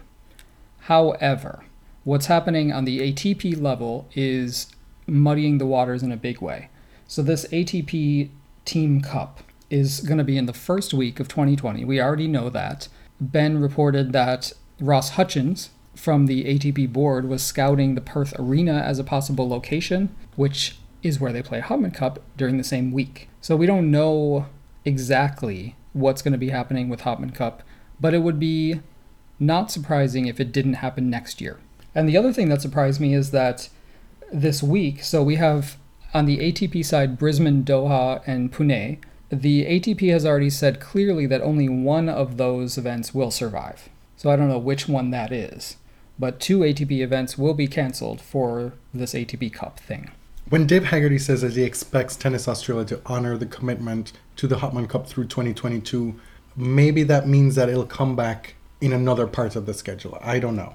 [0.80, 1.64] However,
[2.04, 4.68] what's happening on the ATP level is
[5.06, 6.68] muddying the waters in a big way.
[7.06, 8.30] So this ATP
[8.70, 11.84] Team Cup is going to be in the first week of 2020.
[11.84, 12.86] We already know that.
[13.20, 19.00] Ben reported that Ross Hutchins from the ATP board was scouting the Perth Arena as
[19.00, 23.28] a possible location, which is where they play Hopman Cup during the same week.
[23.40, 24.46] So we don't know
[24.84, 27.64] exactly what's going to be happening with Hopman Cup,
[27.98, 28.82] but it would be
[29.40, 31.58] not surprising if it didn't happen next year.
[31.92, 33.68] And the other thing that surprised me is that
[34.32, 35.76] this week, so we have
[36.12, 38.98] on the ATP side Brisbane, Doha, and Pune.
[39.30, 43.88] The ATP has already said clearly that only one of those events will survive.
[44.16, 45.76] So I don't know which one that is,
[46.18, 50.10] but two ATP events will be canceled for this ATP Cup thing.
[50.48, 54.56] When Dave Haggerty says that he expects Tennis Australia to honor the commitment to the
[54.56, 56.18] Hopman Cup through 2022,
[56.56, 60.18] maybe that means that it'll come back in another part of the schedule.
[60.20, 60.74] I don't know.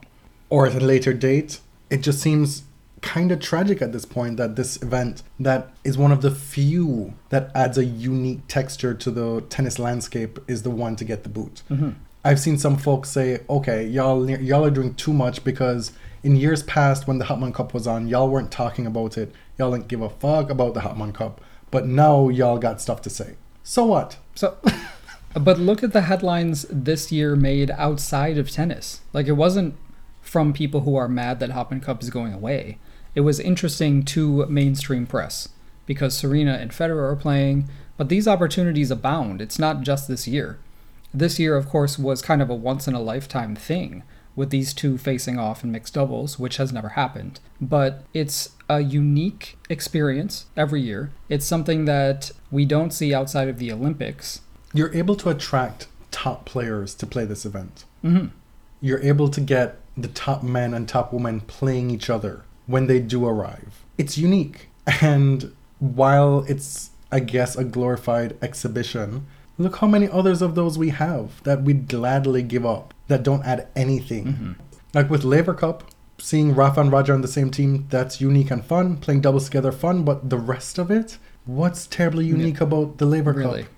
[0.50, 1.60] Or at a later date.
[1.90, 2.64] It just seems
[3.06, 7.14] kind of tragic at this point that this event that is one of the few
[7.30, 11.30] that adds a unique texture to the tennis landscape is the one to get the
[11.30, 11.62] boot.
[11.70, 11.92] Mm-hmm.
[12.24, 15.92] I've seen some folks say, "Okay, y'all y'all are doing too much because
[16.24, 19.32] in years past when the Hopman Cup was on, y'all weren't talking about it.
[19.60, 21.40] Y'all didn't give a fuck about the Hopman Cup,
[21.70, 23.36] but now y'all got stuff to say.
[23.64, 24.18] So what?
[24.34, 24.58] So,
[25.40, 29.02] but look at the headlines this year made outside of tennis.
[29.14, 29.76] Like it wasn't
[30.24, 32.80] from people who are mad that Hopman Cup is going away.
[33.16, 35.50] It was interesting to mainstream press
[35.86, 39.42] because Serena and Federer are playing, but these opportunities abound.
[39.42, 40.60] It's not just this year.
[41.14, 44.04] This year, of course, was kind of a once in a lifetime thing
[44.36, 47.40] with these two facing off in mixed doubles, which has never happened.
[47.62, 51.12] But it's a unique experience every year.
[51.30, 54.42] It's something that we don't see outside of the Olympics.
[54.74, 57.86] You're able to attract top players to play this event.
[58.02, 58.28] hmm
[58.82, 63.00] You're able to get the top men and top women playing each other when they
[63.00, 63.84] do arrive.
[63.98, 64.70] It's unique.
[65.02, 69.26] And while it's, I guess, a glorified exhibition,
[69.58, 73.46] look how many others of those we have that we'd gladly give up that don't
[73.46, 74.26] add anything.
[74.26, 74.52] Mm-hmm.
[74.94, 75.84] Like with Laver Cup,
[76.18, 78.98] seeing Rafa and Roger on the same team, that's unique and fun.
[78.98, 80.04] Playing doubles together, fun.
[80.04, 83.64] But the rest of it, what's terribly unique about the Laver Really.
[83.64, 83.72] Cup?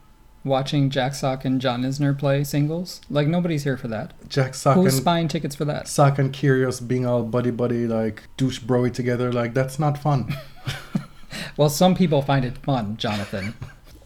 [0.43, 4.13] Watching Jack Sock and John Isner play singles, like nobody's here for that.
[4.29, 5.87] Jack Sock Who's and buying tickets for that?
[5.87, 10.33] Sock and Kyrgios being all buddy buddy like douche broy together, like that's not fun.
[11.55, 13.55] Well, some people find it fun, Jonathan.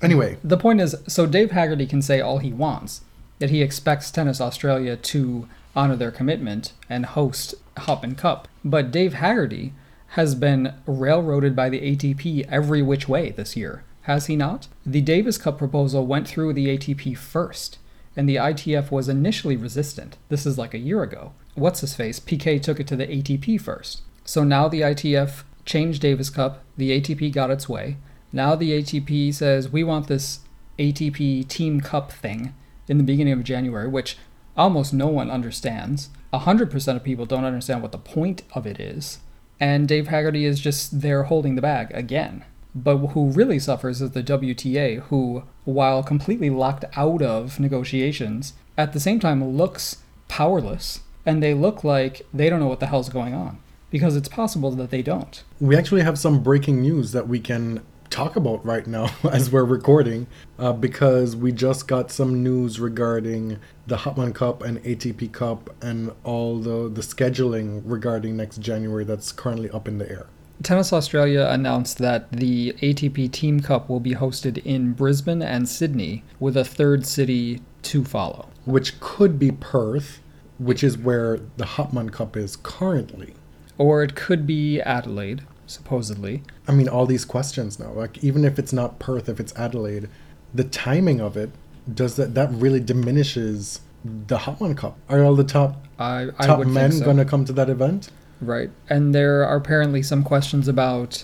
[0.01, 3.01] anyway, The point is, so Dave Haggerty can say all he wants,
[3.39, 8.47] that he expects Tennis Australia to honor their commitment and host Hopman Cup.
[8.63, 9.73] But Dave Haggerty
[10.09, 14.67] has been railroaded by the ATP every which way this year, has he not?
[14.85, 17.77] The Davis Cup proposal went through the ATP first,
[18.15, 20.17] and the ITF was initially resistant.
[20.29, 21.33] This is like a year ago.
[21.55, 22.19] What's his face?
[22.19, 24.01] Piqué took it to the ATP first.
[24.23, 27.97] So now the ITF changed Davis Cup, the ATP got its way.
[28.31, 30.39] Now the ATP says we want this
[30.79, 32.53] ATP Team Cup thing
[32.87, 34.17] in the beginning of January, which
[34.57, 36.09] almost no one understands.
[36.33, 39.19] 100% of people don't understand what the point of it is.
[39.59, 42.45] And Dave Haggerty is just there holding the bag again.
[42.73, 48.93] But who really suffers is the WTA, who, while completely locked out of negotiations, at
[48.93, 51.01] the same time looks powerless.
[51.25, 53.59] And they look like they don't know what the hell's going on.
[53.89, 55.43] Because it's possible that they don't.
[55.59, 57.81] we actually have some breaking news that we can
[58.11, 60.27] talk about right now as we're recording
[60.59, 63.57] uh, because we just got some news regarding
[63.87, 69.31] the Hopman Cup and ATP Cup and all the, the scheduling regarding next January that's
[69.31, 70.27] currently up in the air.
[70.63, 76.23] Tennis Australia announced that the ATP Team Cup will be hosted in Brisbane and Sydney,
[76.39, 78.47] with a third city to follow.
[78.65, 80.21] Which could be Perth,
[80.59, 83.33] which is where the Hopman Cup is currently.
[83.77, 86.43] Or it could be Adelaide, supposedly.
[86.67, 87.91] I mean, all these questions now.
[87.91, 90.09] Like, even if it's not Perth, if it's Adelaide,
[90.53, 91.49] the timing of it
[91.91, 94.97] does that that really diminishes the Hopman Cup.
[95.09, 97.05] Are all the top I, I top men so.
[97.05, 98.09] gonna come to that event?
[98.41, 98.71] Right.
[98.89, 101.23] And there are apparently some questions about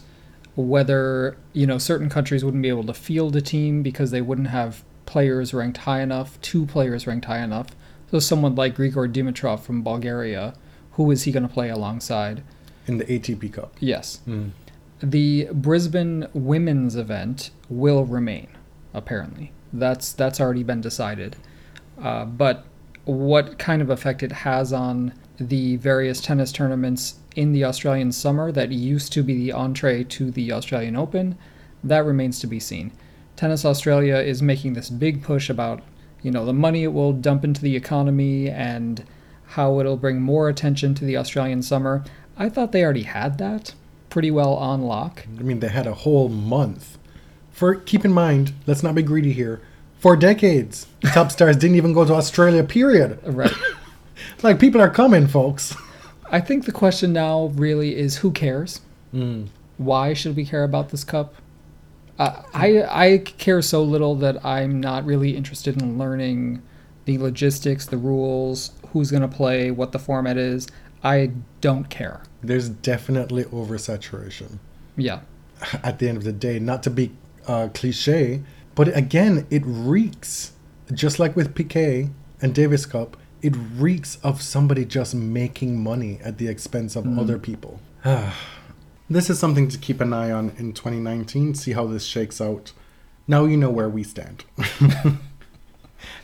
[0.55, 4.49] whether, you know, certain countries wouldn't be able to field a team because they wouldn't
[4.49, 7.67] have players ranked high enough, two players ranked high enough.
[8.11, 10.53] So someone like Grigor Dimitrov from Bulgaria,
[10.93, 12.43] who is he going to play alongside?
[12.87, 13.75] in the ATP Cup.
[13.79, 14.21] Yes.
[14.27, 14.51] Mm.
[15.01, 18.47] The Brisbane women's event will remain,
[18.93, 19.51] apparently.
[19.71, 21.35] That's that's already been decided.
[22.01, 22.65] Uh, but
[23.05, 28.51] what kind of effect it has on the various tennis tournaments in the Australian summer
[28.51, 31.37] that used to be the entree to the Australian Open,
[31.83, 32.91] that remains to be seen.
[33.35, 35.83] Tennis Australia is making this big push about,
[36.23, 39.03] you know, the money it will dump into the economy and
[39.45, 42.03] how it'll bring more attention to the Australian summer.
[42.35, 43.75] I thought they already had that
[44.09, 45.25] pretty well on lock.
[45.39, 46.97] I mean, they had a whole month.
[47.51, 49.61] For keep in mind, let's not be greedy here.
[49.99, 52.63] For decades, top stars didn't even go to Australia.
[52.63, 53.19] Period.
[53.23, 53.53] Right.
[54.43, 55.75] Like people are coming, folks.
[56.29, 58.81] I think the question now really is who cares?
[59.13, 59.47] Mm.
[59.77, 61.35] Why should we care about this cup?
[62.19, 66.61] Uh, I I care so little that I'm not really interested in learning
[67.05, 70.67] the logistics, the rules, who's going to play, what the format is.
[71.03, 72.21] I don't care.
[72.41, 74.59] There's definitely oversaturation.
[74.97, 75.21] Yeah.
[75.83, 77.11] At the end of the day, not to be
[77.47, 78.41] uh, cliche,
[78.75, 80.51] but again, it reeks.
[80.93, 82.09] Just like with Piqué
[82.41, 87.17] and Davis Cup, it reeks of somebody just making money at the expense of hmm.
[87.17, 87.79] other people.
[89.09, 92.73] this is something to keep an eye on in 2019, see how this shakes out.
[93.25, 94.43] Now you know where we stand.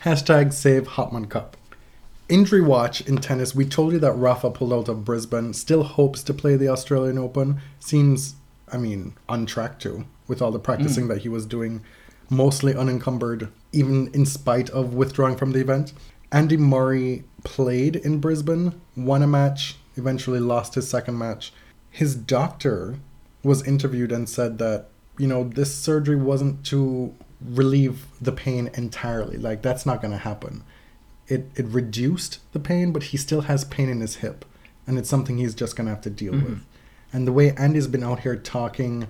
[0.03, 1.55] Hashtag save Hopman Cup.
[2.27, 3.55] Injury watch in tennis.
[3.55, 5.53] We told you that Rafa pulled out of Brisbane.
[5.53, 7.61] Still hopes to play the Australian Open.
[7.79, 8.35] Seems,
[8.69, 11.09] I mean, on track to with all the practicing hmm.
[11.11, 11.83] that he was doing,
[12.29, 15.93] mostly unencumbered, even in spite of withdrawing from the event.
[16.33, 21.53] Andy Murray played in Brisbane, won a match, eventually lost his second match.
[21.91, 22.97] His doctor
[23.43, 24.87] was interviewed and said that,
[25.19, 29.37] you know, this surgery wasn't to relieve the pain entirely.
[29.37, 30.63] Like, that's not going to happen.
[31.27, 34.43] It, it reduced the pain, but he still has pain in his hip.
[34.87, 36.45] And it's something he's just going to have to deal mm-hmm.
[36.45, 36.65] with.
[37.13, 39.07] And the way Andy's been out here talking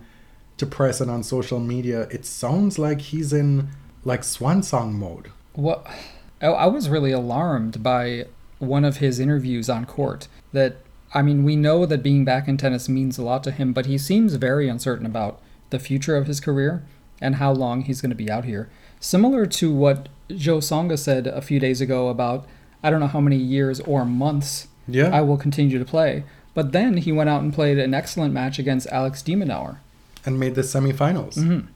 [0.57, 3.69] to press and on social media, it sounds like he's in
[4.03, 5.31] like swan song mode.
[5.53, 5.87] What
[6.43, 8.25] I, I was really alarmed by
[8.59, 10.27] one of his interviews on court.
[10.51, 10.77] That
[11.13, 13.85] I mean, we know that being back in tennis means a lot to him, but
[13.85, 16.83] he seems very uncertain about the future of his career
[17.21, 18.69] and how long he's going to be out here.
[18.99, 22.45] Similar to what Jo Tsonga said a few days ago about
[22.83, 25.09] I don't know how many years or months Yeah.
[25.15, 26.23] I will continue to play.
[26.53, 29.77] But then he went out and played an excellent match against Alex de Minaur.
[30.25, 31.35] and made the semifinals.
[31.35, 31.67] Mm-hmm.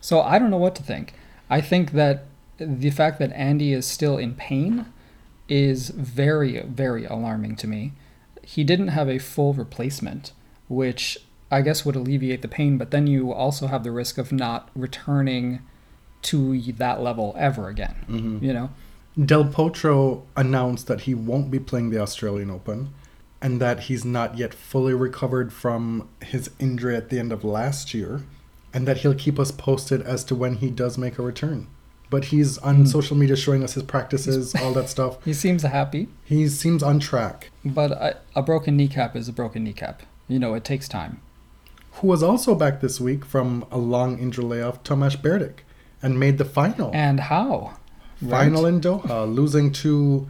[0.00, 1.14] So I don't know what to think.
[1.48, 2.24] I think that
[2.58, 4.86] the fact that Andy is still in pain
[5.48, 7.92] is very, very alarming to me.
[8.42, 10.32] He didn't have a full replacement,
[10.68, 11.18] which
[11.50, 14.70] I guess would alleviate the pain, but then you also have the risk of not
[14.74, 15.60] returning
[16.22, 17.96] to that level ever again.
[18.08, 18.44] Mm-hmm.
[18.44, 18.70] You know?
[19.22, 22.92] Del Potro announced that he won't be playing the Australian Open
[23.40, 27.94] and that he's not yet fully recovered from his injury at the end of last
[27.94, 28.24] year
[28.74, 31.66] and that he'll keep us posted as to when he does make a return.
[32.08, 32.84] But he's on Hmm.
[32.86, 35.18] social media showing us his practices, all that stuff.
[35.24, 37.50] He seems happy, He seems on track.
[37.64, 40.02] but a, a broken kneecap is a broken kneecap.
[40.28, 41.20] You know, it takes time.
[42.00, 45.60] Who was also back this week from a long injury layoff, Tomasz Berdych,
[46.02, 46.90] and made the final.
[46.94, 47.76] And how?
[48.28, 48.74] final Right?
[48.74, 50.28] in Doha, losing to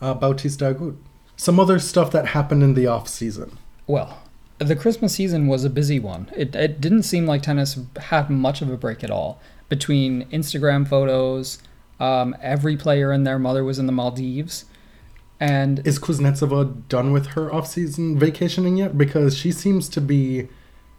[0.00, 0.96] uh, Bautista Agut.
[1.36, 3.58] Some other stuff that happened in the off season.
[3.86, 4.18] Well,
[4.58, 6.30] the Christmas season was a busy one.
[6.36, 9.40] It, it didn't seem like tennis had much of a break at all.
[9.72, 11.58] Between Instagram photos,
[11.98, 14.66] um, every player and their mother was in the Maldives.
[15.40, 18.98] And Is Kuznetsova done with her off season vacationing yet?
[18.98, 20.48] Because she seems to be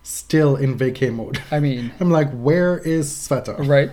[0.01, 1.39] still in vacay mode.
[1.51, 3.67] I mean, I'm like, where is Sveta?
[3.67, 3.91] right?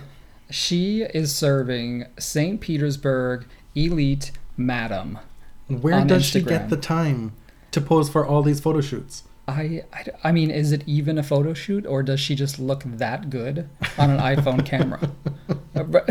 [0.49, 2.59] She is serving St.
[2.59, 5.19] Petersburg Elite Madam.
[5.67, 7.33] Where does she get the time
[7.69, 9.25] to pose for all these photo shoots?
[9.51, 12.83] I, I, I mean, is it even a photo shoot or does she just look
[12.85, 15.11] that good on an iPhone camera?
[15.75, 16.01] Uh,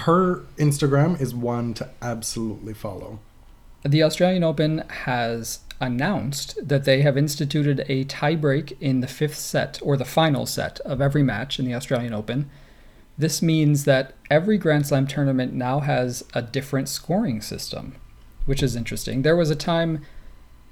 [0.00, 3.18] Her Instagram is one to absolutely follow.
[3.82, 9.78] The Australian Open has announced that they have instituted a tiebreak in the fifth set
[9.82, 12.50] or the final set of every match in the Australian Open.
[13.18, 17.94] This means that every Grand Slam tournament now has a different scoring system,
[18.44, 19.22] which is interesting.
[19.22, 20.02] There was a time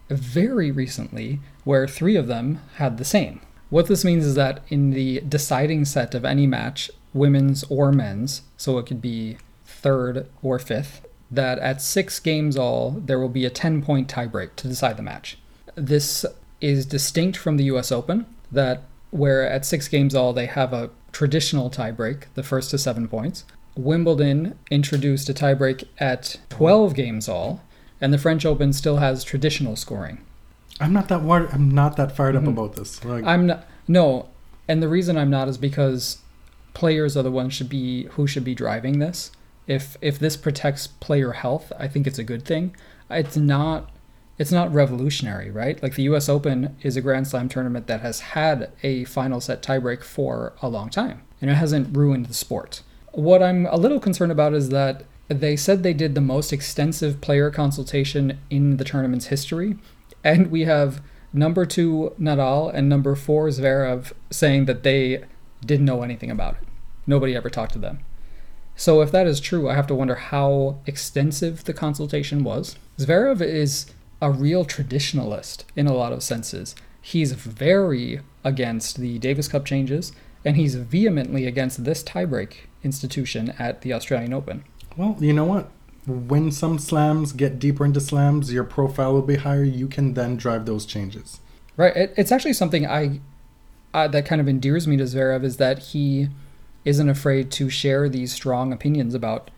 [0.09, 3.41] very recently where three of them had the same.
[3.71, 8.43] What this means is that in the deciding set of any match, women's or men's,
[8.57, 13.45] so it could be third or fifth, that at six games all, there will be
[13.45, 15.39] a 10 point tiebreak to decide the match.
[15.75, 16.25] This
[16.61, 20.91] is distinct from the US Open, that where at six games all, they have a
[21.13, 23.45] traditional tiebreak, the first to seven points.
[23.77, 27.63] Wimbledon introduced a tiebreak at 12 games all,
[28.01, 30.19] and the French Open still has traditional scoring.
[30.81, 32.53] I'm not that war- I'm not that fired up mm-hmm.
[32.53, 33.05] about this.
[33.05, 34.29] Like, I'm not, no,
[34.67, 36.19] and the reason I'm not is because
[36.73, 39.31] players are the ones should be who should be driving this.
[39.67, 42.75] If if this protects player health, I think it's a good thing.
[43.11, 43.91] It's not
[44.37, 45.81] it's not revolutionary, right?
[45.83, 49.63] Like the US Open is a Grand Slam tournament that has had a final set
[49.63, 52.83] tiebreak for a long time, and it hasn't ruined the sport.
[53.13, 57.21] What I'm a little concerned about is that they said they did the most extensive
[57.21, 59.77] player consultation in the tournament's history,
[60.23, 65.25] and we have number two Nadal and number four Zverev saying that they
[65.65, 66.69] didn't know anything about it.
[67.07, 68.01] Nobody ever talked to them.
[68.77, 72.77] So if that is true, I have to wonder how extensive the consultation was.
[72.99, 73.87] Zverev is
[74.21, 76.75] a real traditionalist in a lot of senses.
[77.01, 80.13] He's very against the Davis Cup changes,
[80.45, 84.65] and he's vehemently against this tiebreak institution at the Australian Open.
[84.97, 85.71] Well, you know what?
[86.07, 89.65] When some slams get deeper into slams, your profile will be higher.
[89.65, 91.41] You can then drive those changes.
[91.77, 91.97] Right.
[91.97, 93.21] It, it's actually something I,
[93.93, 96.29] I that kind of endears me to Zverev is that he
[96.85, 99.51] isn't afraid to share these strong opinions about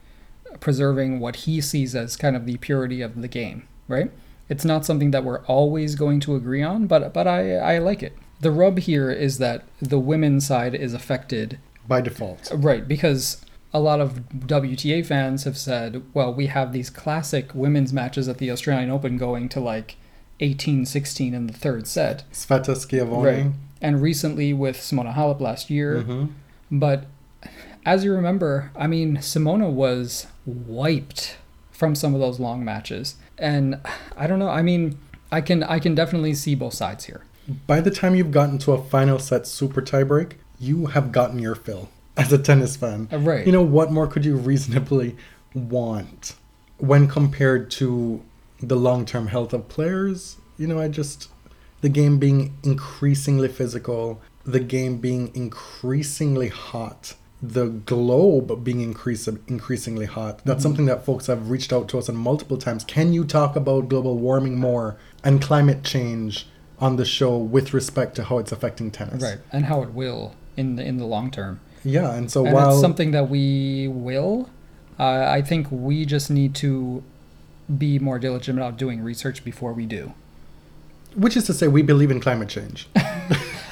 [0.60, 3.66] preserving what he sees as kind of the purity of the game.
[3.88, 4.10] Right.
[4.48, 8.02] It's not something that we're always going to agree on, but but I I like
[8.02, 8.16] it.
[8.40, 11.58] The rub here is that the women's side is affected
[11.88, 12.52] By default.
[12.54, 13.44] Right, because
[13.76, 18.38] a lot of WTA fans have said, well, we have these classic women's matches at
[18.38, 19.96] the Australian Open going to like
[20.40, 22.24] 18 16 in the third set.
[23.44, 23.52] Right.
[23.82, 25.96] And recently with Simona Halep last year.
[25.96, 26.26] Mm-hmm.
[26.70, 27.04] But
[27.84, 31.36] as you remember, I mean, Simona was wiped
[31.70, 33.16] from some of those long matches.
[33.36, 33.78] And
[34.16, 34.98] I don't know, I mean,
[35.30, 37.24] I can I can definitely see both sides here.
[37.66, 41.54] By the time you've gotten to a final set super tiebreak, you have gotten your
[41.54, 43.08] fill as a tennis fan.
[43.12, 43.46] Uh, right.
[43.46, 45.16] You know, what more could you reasonably
[45.54, 46.34] want
[46.78, 48.22] when compared to
[48.60, 50.36] the long term health of players?
[50.58, 51.30] You know, I just.
[51.82, 60.06] The game being increasingly physical, the game being increasingly hot, the globe being increase, increasingly
[60.06, 60.40] hot.
[60.44, 62.82] That's something that folks have reached out to us on multiple times.
[62.82, 66.48] Can you talk about global warming more and climate change
[66.78, 69.22] on the show with respect to how it's affecting tennis?
[69.22, 69.38] Right.
[69.52, 71.60] And how it will in the in the long term.
[71.86, 74.50] Yeah, and so and while it's something that we will.
[74.98, 77.02] Uh, I think we just need to
[77.84, 80.12] be more diligent about doing research before we do.
[81.14, 82.88] which is to say we believe in climate change.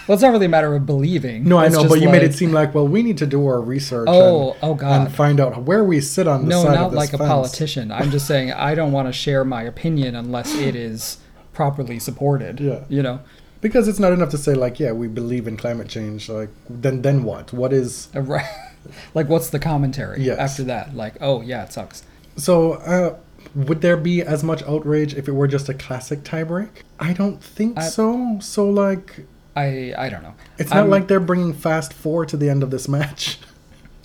[0.06, 1.44] Well, it's not really a matter of believing.
[1.44, 3.58] No, I know, but you made it seem like well we need to do our
[3.62, 5.06] research Oh, and, oh God.
[5.06, 7.16] and find out where we sit on the no, side not of this like a
[7.18, 7.90] politician.
[7.90, 11.16] I'm just saying I don't want to share my opinion unless it is
[11.54, 12.60] properly supported.
[12.60, 12.84] Yeah.
[12.90, 13.20] You know,
[13.64, 16.28] Because it's not enough to say like yeah, we believe in climate change.
[16.28, 17.46] Like then then what?
[17.60, 18.50] What is Uh, right.
[19.14, 20.38] like what's the commentary Yes.
[20.38, 20.94] after that?
[20.94, 22.02] Like, oh yeah, it sucks.
[22.36, 22.54] So,
[22.94, 23.16] uh,
[23.54, 26.68] would there be as much outrage if it were just a classic tiebreak?
[27.00, 28.38] I don't think I- so.
[28.40, 29.24] So, like,
[29.56, 30.34] I I don't know.
[30.58, 33.38] it's not I'm- like they're bringing fast four to the end of this match.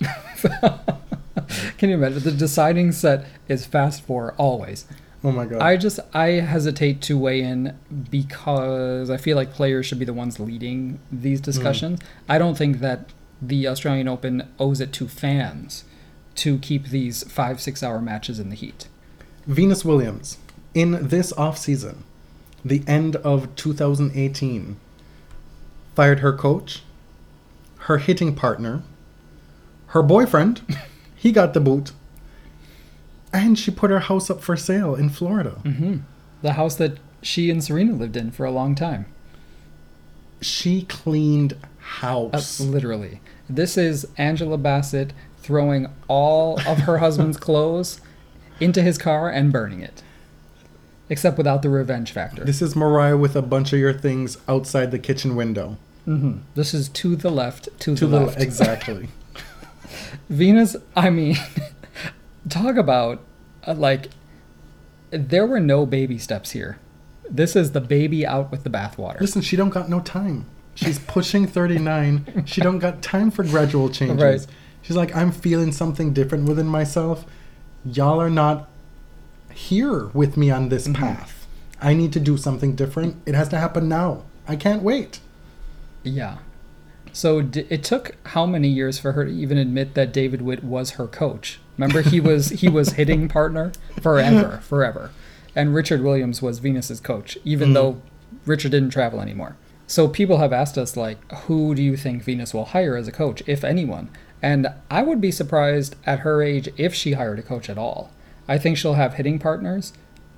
[1.78, 4.84] Can you imagine the deciding set is fast four always.
[5.22, 5.60] Oh my god.
[5.60, 7.76] I just I hesitate to weigh in
[8.10, 12.00] because I feel like players should be the ones leading these discussions.
[12.00, 12.04] Mm.
[12.28, 13.10] I don't think that
[13.42, 15.84] the Australian Open owes it to fans
[16.36, 18.88] to keep these five six hour matches in the heat.
[19.46, 20.38] Venus Williams,
[20.74, 21.98] in this offseason,
[22.64, 24.76] the end of 2018,
[25.94, 26.82] fired her coach,
[27.78, 28.82] her hitting partner,
[29.88, 30.62] her boyfriend,
[31.16, 31.92] he got the boot,
[33.32, 35.50] and she put her house up for sale in Florida.
[35.62, 35.98] hmm
[36.42, 39.06] The house that she and Serena lived in for a long time.
[40.40, 41.66] She cleaned Uh,
[42.00, 42.60] house.
[42.60, 43.20] literally.
[43.48, 48.00] This is Angela Bassett throwing all of her husband's clothes
[48.60, 50.02] into his car and burning it.
[51.08, 52.44] Except without the revenge factor.
[52.44, 55.76] This is Mariah with a bunch of your things outside the kitchen window.
[56.04, 58.40] hmm This is to the left, to, To the, the left.
[58.40, 59.08] exactly.
[60.30, 61.36] Venus, I mean,
[62.50, 63.20] talk about
[63.66, 64.10] uh, like
[65.10, 66.78] there were no baby steps here.
[67.28, 69.20] This is the baby out with the bathwater.
[69.20, 70.46] Listen, she don't got no time.
[70.74, 72.44] She's pushing 39.
[72.46, 74.22] She don't got time for gradual changes.
[74.22, 74.46] Right.
[74.82, 77.24] She's like, I'm feeling something different within myself.
[77.84, 78.68] Y'all are not
[79.52, 81.46] here with me on this path.
[81.80, 83.16] I need to do something different.
[83.26, 84.24] It has to happen now.
[84.48, 85.20] I can't wait.
[86.02, 86.38] Yeah.
[87.12, 90.62] So d- it took how many years for her to even admit that David Witt
[90.62, 91.60] was her coach?
[91.80, 93.72] Remember, he was he was hitting partner
[94.02, 95.10] forever, forever,
[95.56, 97.74] and Richard Williams was Venus's coach, even Mhm.
[97.74, 98.02] though
[98.44, 99.56] Richard didn't travel anymore.
[99.86, 103.12] So people have asked us like, who do you think Venus will hire as a
[103.12, 104.10] coach, if anyone?
[104.42, 108.10] And I would be surprised at her age if she hired a coach at all.
[108.46, 109.94] I think she'll have hitting partners,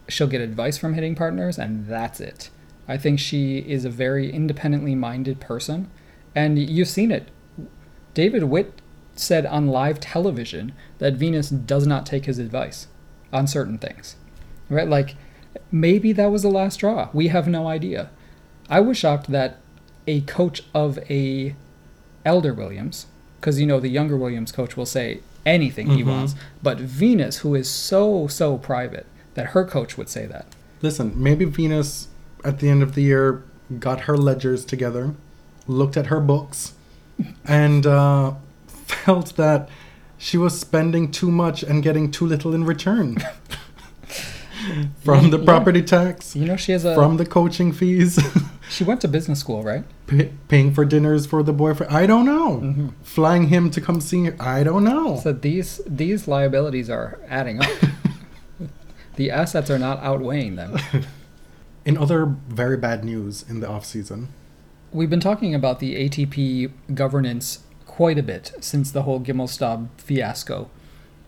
[0.08, 2.50] she'll get advice from hitting partners, and that's it.
[2.88, 5.88] I think she is a very independently minded person,
[6.36, 7.28] and you've seen it.
[8.14, 8.80] David Witt
[9.14, 12.86] said on live television that Venus does not take his advice
[13.32, 14.16] on certain things.
[14.68, 14.88] Right?
[14.88, 15.16] Like,
[15.70, 17.08] maybe that was the last straw.
[17.12, 18.10] We have no idea.
[18.70, 19.58] I was shocked that
[20.06, 21.54] a coach of a
[22.24, 23.06] elder Williams,
[23.40, 26.06] because you know the younger Williams coach will say anything he Mhm.
[26.06, 30.46] wants, but Venus, who is so so private, that her coach would say that.
[30.80, 32.08] Listen, maybe Venus
[32.44, 33.42] at the end of the year
[33.80, 35.14] got her ledgers together,
[35.66, 36.72] looked at her books,
[37.44, 38.32] and uh,
[39.04, 39.68] felt that
[40.18, 43.16] she was spending too much and getting too little in return.
[45.02, 45.44] from the Yeah.
[45.44, 46.94] property tax, You know, she has a.
[46.94, 48.18] from the coaching fees,
[48.70, 49.84] she went to business school, right?
[50.06, 51.92] pay, paying for dinners for the boyfriend.
[51.92, 52.60] I don't know.
[52.60, 52.88] Mm-hmm.
[53.02, 54.36] Flying him to come see her.
[54.38, 55.18] I don't know.
[55.22, 57.70] So these these liabilities are adding up.
[59.16, 60.78] the assets are not outweighing them.
[61.84, 64.28] In other very bad news in the off season,
[64.92, 67.60] We've been talking about the ATP governance
[68.02, 70.68] quite a bit since the whole Gimelstob fiasco.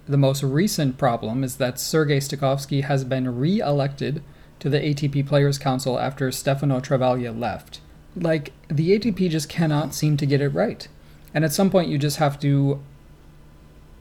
[0.08, 4.24] The most recent problem is that Sergei Stakhovsky has been re-elected
[4.58, 7.80] to the ATP Players Council after Stefano Travaglia left.
[8.16, 10.88] Like the ATP just cannot seem to get it right.
[11.32, 12.82] And at some point you just have to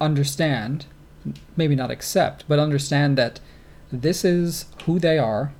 [0.01, 0.87] understand,
[1.55, 3.39] maybe not accept, but understand that
[3.91, 5.53] this is who they are.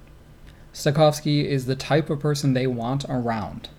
[0.74, 3.70] Stakhovsky is the type of person they want around.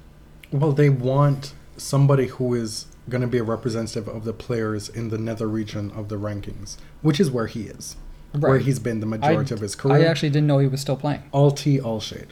[0.52, 5.10] Well, they want somebody who is going to be a representative of the players in
[5.10, 7.96] the nether region of the rankings, which is where he is,
[8.32, 9.96] where he's been the I, majority of his career.
[9.96, 11.22] I actually didn't know he was still playing.
[11.32, 12.28] all tea, all shade.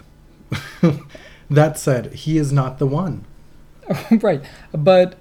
[1.50, 3.24] that said, he is not the one.
[4.10, 4.42] right.
[4.72, 5.16] But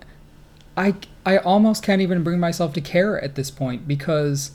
[0.78, 0.96] I
[1.26, 4.52] I almost can't even bring myself to care at this point because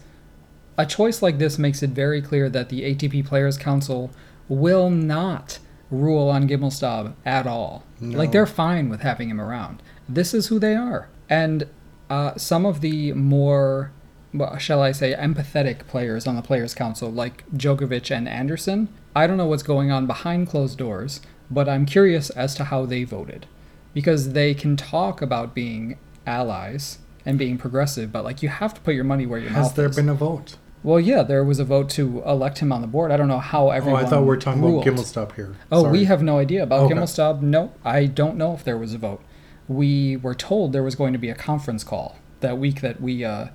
[0.78, 4.10] a choice like this makes it very clear that the ATP Players Council
[4.48, 5.58] will not
[5.90, 7.84] rule on Gimelstob at all.
[8.00, 8.18] No.
[8.18, 9.82] Like they're fine with having him around.
[10.08, 11.08] This is who they are.
[11.28, 11.66] And
[12.08, 13.90] uh, some of the more
[14.32, 19.26] well, shall I say empathetic players on the Players Council like Djokovic and Anderson, I
[19.26, 23.04] don't know what's going on behind closed doors, but I'm curious as to how they
[23.04, 23.46] voted
[23.94, 25.96] because they can talk about being
[26.26, 29.60] allies and being progressive, but like you have to put your money where your mouth
[29.62, 29.66] is.
[29.68, 30.56] Has there been a vote?
[30.82, 33.10] well, yeah, there was a vote to elect him on the board.
[33.10, 34.02] I don't know how everyone.
[34.02, 34.06] Oh.
[34.06, 34.86] I thought we were talking ruled.
[34.86, 35.56] about Gimelstob here.
[35.72, 35.92] Oh, Sorry.
[35.92, 36.94] we have no idea about Okay.
[36.94, 37.42] Gimelstob.
[37.42, 39.20] No, I don't know if there was a vote.
[39.68, 43.24] We were told there was going to be a conference call that week that we
[43.24, 43.48] uh,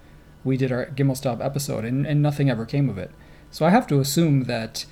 [0.43, 3.11] we did our Gimelstob episode, and, and nothing ever came of it.
[3.51, 4.85] So I have to assume that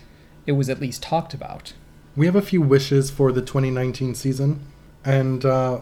[0.46, 1.74] it was at least talked about.
[2.16, 4.62] We have a few wishes for the 2019 season,
[5.04, 5.82] and uh,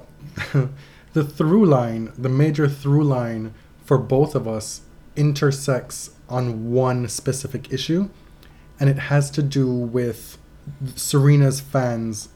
[1.14, 4.82] the through line, the major through line for both of us,
[5.16, 8.10] intersects on one specific issue,
[8.80, 10.38] and it has to do with
[10.96, 12.30] Serena's fans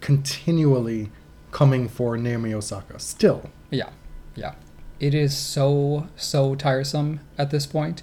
[0.00, 1.10] continually
[1.56, 2.98] coming for Naomi Osaka.
[2.98, 3.88] Still, Yeah,
[4.34, 4.56] yeah.
[5.00, 8.02] It is so, so tiresome at this point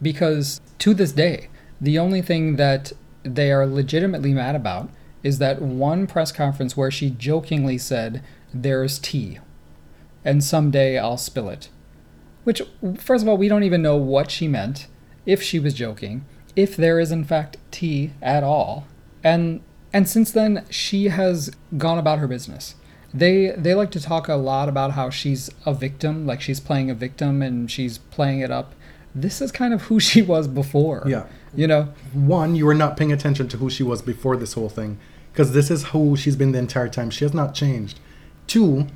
[0.00, 4.88] because to this day, the only thing that they are legitimately mad about
[5.22, 8.24] is that one press conference where she jokingly said,
[8.54, 9.40] There's tea,
[10.24, 11.68] and someday I'll spill it.
[12.44, 12.62] Which,
[12.98, 14.86] first of all, we don't even know what she meant,
[15.26, 16.24] if she was joking,
[16.54, 18.86] if there is in fact tea at all.
[19.22, 19.60] And
[19.92, 22.74] and since then she has gone about her business.
[23.16, 26.90] They they like to talk a lot about how she's a victim, like she's playing
[26.90, 28.74] a victim and she's playing it up.
[29.14, 31.02] This is kind of who she was before.
[31.06, 31.24] Yeah.
[31.54, 31.84] You know?
[32.12, 34.98] one, you were not paying attention to who she was before this whole thing,
[35.32, 37.08] because this is who she's been the entire time.
[37.08, 37.98] She has not changed.
[38.46, 38.86] Two,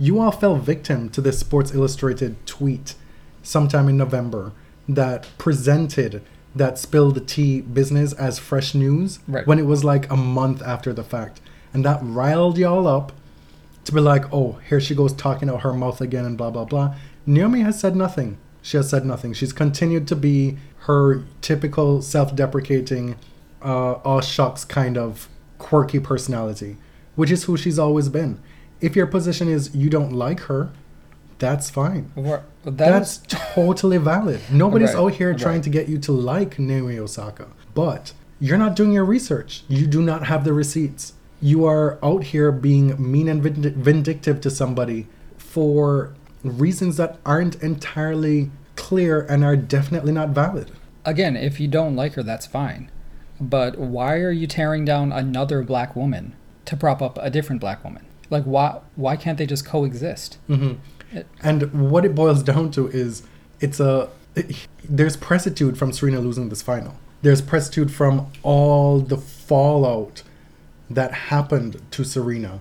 [0.00, 2.96] you all fell victim to this Sports Illustrated tweet
[3.42, 4.50] sometime in November
[4.88, 6.22] that presented
[6.56, 9.46] that spill the tea business as fresh news Right.
[9.46, 11.40] when it was like a month after the fact.
[11.72, 13.12] And that riled y'all up
[13.88, 16.64] to be like, oh, here she goes talking out her mouth again and blah, blah,
[16.64, 16.94] blah.
[17.26, 18.38] Naomi has said nothing.
[18.62, 19.32] She has said nothing.
[19.32, 23.16] She's continued to be her typical self deprecating,
[23.62, 25.28] uh, all shucks kind of
[25.58, 26.76] quirky personality,
[27.16, 28.40] which is who she's always been.
[28.80, 30.70] If your position is you don't like her,
[31.38, 32.10] that's fine.
[32.64, 34.40] That That's is- totally valid.
[34.50, 37.46] Nobody's Right, out here trying to get you to like Naomi Osaka.
[37.74, 39.64] But you're not doing your research.
[39.68, 41.12] You do not have the receipts.
[41.40, 48.50] You are out here being mean and vindictive to somebody for reasons that aren't entirely
[48.76, 50.70] clear and are definitely not valid.
[51.04, 52.90] again, if you don't like her, that's fine.
[53.40, 56.34] But why are you tearing down another black woman
[56.66, 58.04] to prop up a different black woman?
[58.30, 60.38] Like why why can't they just coexist?
[60.48, 60.72] hmm
[61.12, 63.22] It- And what it boils down to is
[63.60, 64.08] it's a
[64.88, 66.94] there's precitude from Serena losing this final.
[67.22, 70.22] There's precitude from all the fallout
[70.90, 72.60] that happened to Serena.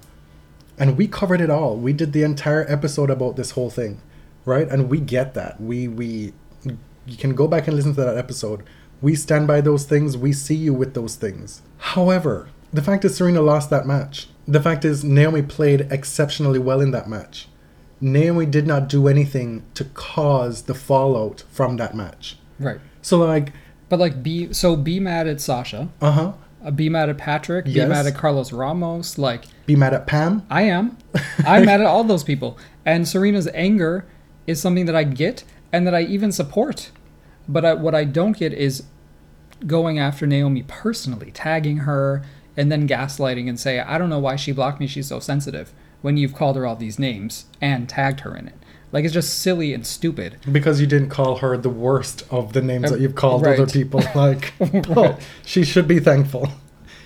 [0.77, 1.75] And we covered it all.
[1.77, 4.01] We did the entire episode about this whole thing,
[4.45, 4.67] right?
[4.67, 5.59] And we get that.
[5.59, 8.63] We we you can go back and listen to that episode.
[9.01, 10.17] We stand by those things.
[10.17, 11.61] We see you with those things.
[11.77, 14.27] However, the fact is Serena lost that match.
[14.47, 17.47] The fact is Naomi played exceptionally well in that match.
[17.99, 22.37] Naomi did not do anything to cause the fallout from that match.
[22.59, 22.79] Right.
[23.01, 23.53] So like,
[23.89, 26.21] But like be so be mad at Sasha, uh huh.
[26.21, 26.33] uh,
[26.67, 27.87] Uh, be mad at Patrick, be Yes.
[27.87, 30.45] mad at Carlos Ramos, like Be mad at Pam.
[30.49, 30.97] I am.
[31.45, 32.57] I'm mad at all those people.
[32.85, 34.05] And Serena's anger
[34.45, 36.91] is something that I get and that I even support.
[37.47, 38.83] But I, what I don't get is
[39.65, 42.21] going after Naomi personally, tagging her,
[42.57, 45.73] and then gaslighting and say, I don't know why she blocked me, she's so sensitive,
[46.01, 48.55] when you've called her all these names and tagged her in it.
[48.91, 50.37] Like, it's just silly and stupid.
[50.51, 53.59] Because you didn't call her the worst of the names Uh, that you've called right.
[53.59, 54.01] other people.
[54.15, 56.49] Like, oh, she should be thankful.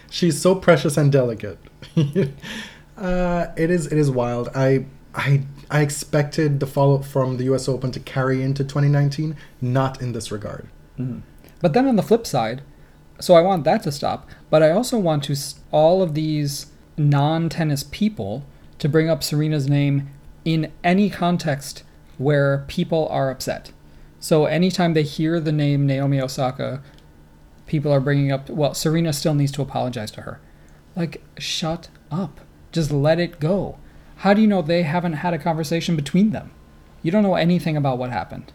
[0.09, 1.57] She's so precious and delicate.
[2.97, 3.87] uh, it is.
[3.87, 4.49] It is wild.
[4.55, 4.85] I.
[5.15, 5.43] I.
[5.69, 7.69] I expected the fallout from the U.S.
[7.69, 9.37] Open to carry into 2019.
[9.61, 10.67] Not in this regard.
[11.61, 12.61] But then on the flip side,
[13.19, 15.35] so I want that to stop, but I also want to
[15.71, 16.67] all of these
[16.97, 18.45] non-tennis people
[18.79, 20.09] to bring up Serena's name
[20.45, 21.83] in any context
[22.17, 23.71] where people are upset.
[24.19, 26.81] So anytime they hear the name Naomi Osaka,
[27.65, 30.39] people are bringing up, well, Serena still needs to apologize to her.
[30.95, 32.41] Like, shut up.
[32.71, 33.77] Just let it go.
[34.17, 36.51] How do you know they haven't had a conversation between them?
[37.01, 38.53] You don't know anything about what happened.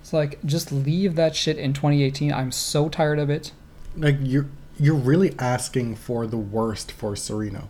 [0.00, 2.32] It's like, just leave that shit in 2018.
[2.32, 3.52] I'm so tired of it.
[3.96, 4.48] like you're
[4.78, 7.68] you're really asking for the worst for Serena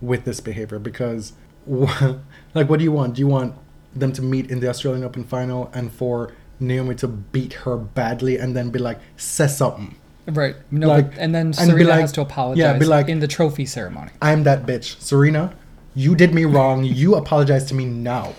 [0.00, 1.34] with this behavior because
[2.54, 3.14] like what do you want?
[3.14, 3.54] Do you want
[3.94, 8.38] them to meet in the Australian Open final and for Naomi to beat her badly
[8.38, 9.94] and then be like say something.
[10.26, 10.56] Right.
[10.70, 13.28] No, Like, and then and Serena like- has to apologize yeah, be like- in the
[13.28, 14.10] trophy ceremony.
[14.20, 15.00] I'm that bitch.
[15.00, 15.54] Serena,
[15.94, 16.84] you did me wrong.
[16.84, 18.34] You apologize to me now.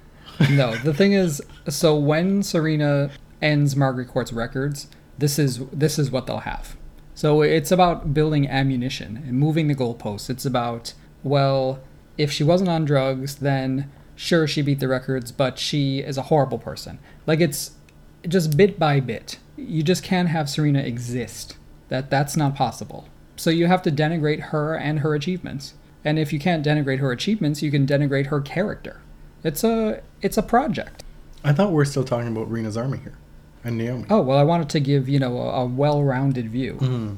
[0.50, 3.10] no, the thing is, so when Serena
[3.40, 6.76] ends Margaret Court's records, this is this is what they'll have.
[7.14, 10.30] So it's about building ammunition and moving the goalposts.
[10.30, 11.80] It's about well,
[12.22, 16.22] if she wasn't on drugs, then sure she beat the records, but she is a
[16.22, 16.98] horrible person.
[17.26, 17.72] Like it's
[18.26, 19.38] just bit by bit.
[19.56, 21.56] You just can't have Serena exist.
[21.88, 23.08] That that's not possible.
[23.36, 25.74] So you have to denigrate her and her achievements.
[26.04, 29.00] And if you can't denigrate her achievements, you can denigrate her character.
[29.42, 31.02] It's a it's a project.
[31.44, 33.18] I thought we are still talking about Rena's army here
[33.64, 34.06] and Naomi.
[34.08, 36.74] Oh well, I wanted to give you know a, a well-rounded view.
[36.74, 37.16] Mm.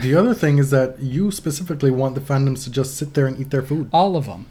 [0.00, 3.38] The other thing is that you specifically want the fandoms to just sit there and
[3.38, 3.90] eat their food.
[3.92, 4.46] All of them,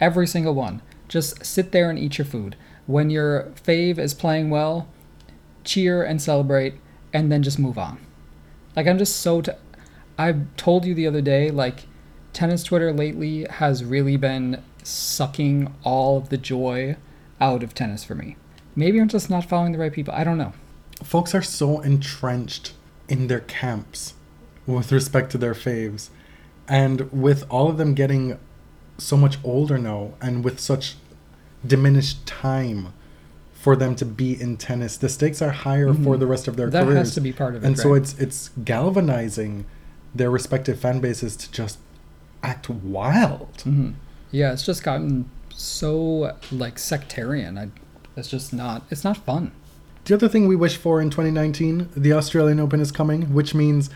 [0.00, 0.82] every single one.
[1.06, 2.56] Just sit there and eat your food.
[2.86, 4.88] When your fave is playing well,
[5.62, 6.74] cheer and celebrate,
[7.12, 7.98] and then just move on.
[8.74, 9.40] Like I'm just so.
[9.40, 9.52] T-
[10.18, 11.86] I told you the other day, like
[12.32, 16.96] tennis Twitter lately has really been sucking all of the joy
[17.40, 18.36] out of tennis for me.
[18.74, 20.12] Maybe I'm just not following the right people.
[20.14, 20.54] I don't know.
[21.04, 22.72] Folks are so entrenched
[23.08, 24.14] in their camps
[24.74, 26.10] with respect to their faves.
[26.68, 28.38] And with all of them getting
[28.98, 30.96] so much older now and with such
[31.66, 32.92] diminished time
[33.52, 36.20] for them to be in tennis, the stakes are higher for Mhm.
[36.20, 36.98] the rest of their that careers.
[36.98, 37.66] has to be part of it.
[37.66, 39.64] and so it's it's galvanizing
[40.14, 41.78] their respective fan bases to just
[42.42, 43.48] act wild.
[43.64, 43.90] hmm
[44.30, 47.56] Yeah, it's just gotten so like sectarian.
[47.58, 47.68] I,
[48.16, 48.84] it's just not.
[48.90, 49.50] It's not fun.
[50.04, 53.90] The other thing we wish for in 2019, the Australian Open is coming, which means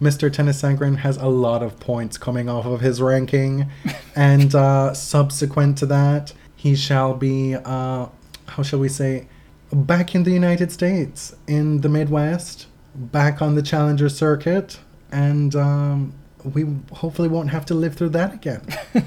[0.00, 0.30] Mr.
[0.30, 3.68] Tennys Sandgren has a lot of points coming off of his ranking.
[4.16, 8.06] and uh, subsequent to that, he shall be, uh,
[8.46, 9.26] how shall we say,
[9.72, 14.78] back in the United States, in the Midwest, back on the Challenger circuit.
[15.10, 18.62] And um, we hopefully won't have to live through that again.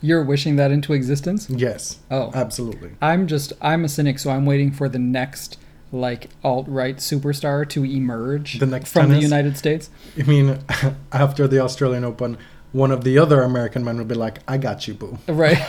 [0.00, 1.50] You're wishing that into existence.
[1.50, 2.92] yes, Oh, absolutely.
[3.02, 3.52] I'm just.
[3.60, 5.58] I'm a cynic, so I'm waiting for the next
[5.94, 9.20] like alt right superstar to emerge The next from the?
[9.20, 9.88] United States.
[10.18, 10.58] I mean,
[11.12, 12.36] after the Australian Open,
[12.72, 15.18] one of the other American men would be like, I got you, boo.
[15.28, 15.64] Uh, right.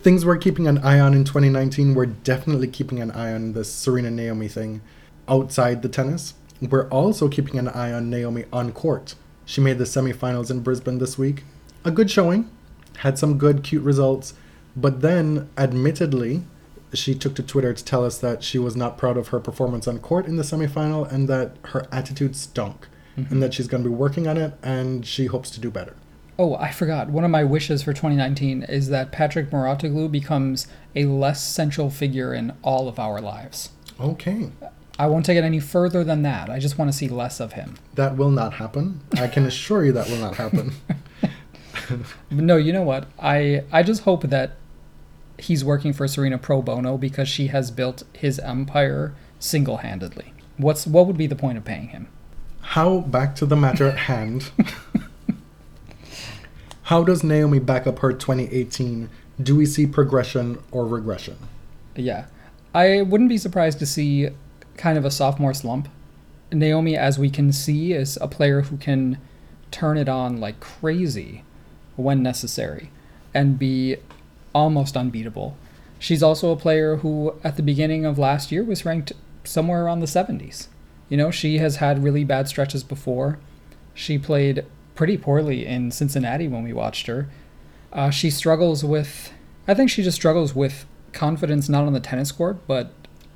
[0.00, 3.72] Things we're keeping an eye on in 2019, we're definitely keeping an eye on this
[3.72, 4.80] Serena Naomi thing
[5.28, 6.34] outside the tennis.
[6.60, 9.14] We're also keeping an eye on Naomi on court.
[9.44, 11.44] She made the semifinals in Brisbane this week.
[11.84, 12.50] A good showing,
[12.98, 14.34] had some good, cute results,
[14.76, 16.42] but then, admittedly,
[16.92, 19.86] she took to Twitter to tell us that she was not proud of her performance
[19.86, 23.40] on court in the semifinal and that her attitude stunk and mm-hmm.
[23.40, 25.94] that she's going to be working on it and she hopes to do better.
[26.38, 27.10] Oh, I forgot.
[27.10, 30.66] One of my wishes for 2019 is that Patrick Mouratoglou becomes
[30.96, 33.70] a less central figure in all of our lives.
[34.00, 34.50] Okay.
[34.98, 36.48] I won't take it any further than that.
[36.48, 37.76] I just want to see less of him.
[37.94, 39.00] That will not happen.
[39.18, 40.72] I can assure you that will not happen.
[42.30, 43.06] No, you know what?
[43.18, 44.52] I I just hope that
[45.42, 50.32] he's working for Serena pro bono because she has built his empire single-handedly.
[50.56, 52.08] What's what would be the point of paying him?
[52.60, 54.50] How, back to the matter at hand,
[56.82, 59.08] how does Naomi back up her 2018?
[59.42, 61.38] Do we see progression or regression?
[61.96, 62.26] Yeah.
[62.74, 64.28] I wouldn't be surprised to see
[64.76, 65.88] kind of a sophomore slump.
[66.52, 69.18] Naomi, as we can see, is a player who can
[69.70, 71.44] turn it on like crazy
[71.96, 72.90] when necessary
[73.32, 73.96] and be
[74.54, 75.56] almost unbeatable.
[75.98, 79.12] She's also a player who, at the beginning of last year, was ranked
[79.44, 80.68] somewhere around the 70s.
[81.08, 83.38] You know, she has had really bad stretches before.
[83.94, 87.28] She played pretty poorly in Cincinnati when we watched her.
[87.92, 89.32] Uh, she struggles with,
[89.66, 92.92] I think she just struggles with confidence not on the tennis court, but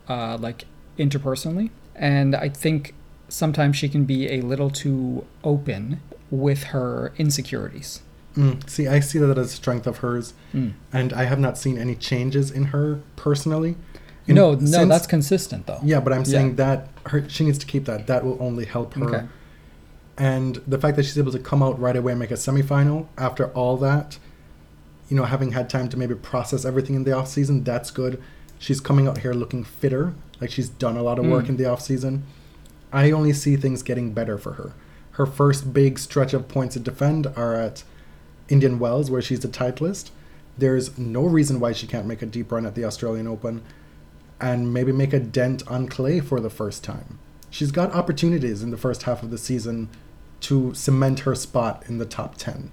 [0.08, 0.64] uh, like
[0.98, 1.70] interpersonally.
[1.94, 2.94] And I think
[3.28, 6.00] sometimes she can be a little too open
[6.30, 8.00] with her insecurities.
[8.36, 10.34] Mm, see, I see that as a strength of hers,
[10.92, 13.76] and I have not seen any changes in her personally.
[14.26, 15.78] In- no, no, since- that's consistent though.
[15.84, 16.54] Yeah, but I'm saying Yeah.
[16.56, 18.06] that her she needs to keep that.
[18.06, 19.04] That will only help her.
[19.04, 19.24] Okay.
[20.16, 23.06] And the fact that she's able to come out right away and make a semifinal
[23.18, 24.18] after all that,
[25.08, 28.20] you know, having had time to maybe process everything in the off season, that's good.
[28.58, 31.50] She's coming out here looking fitter, like she's done a lot of work Mm.
[31.50, 32.22] in the off season.
[32.92, 34.72] I only see things getting better for her.
[35.12, 37.82] Her first big stretch of points to defend are at
[38.48, 40.10] Indian Wells, where she's the titleist.
[40.56, 43.62] There's no reason why she can't make a deep run at the Australian Open
[44.40, 47.18] and maybe make a dent on clay for the first time.
[47.50, 49.88] She's got opportunities in the first half of the season
[50.40, 52.72] to cement her spot in the top 10.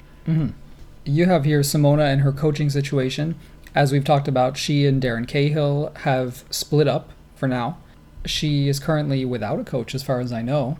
[1.06, 3.36] You have here Simona and her coaching situation.
[3.74, 7.78] As we've talked about, she and Darren Cahill have split up for now.
[8.26, 10.78] She is currently without a coach, as far as I know.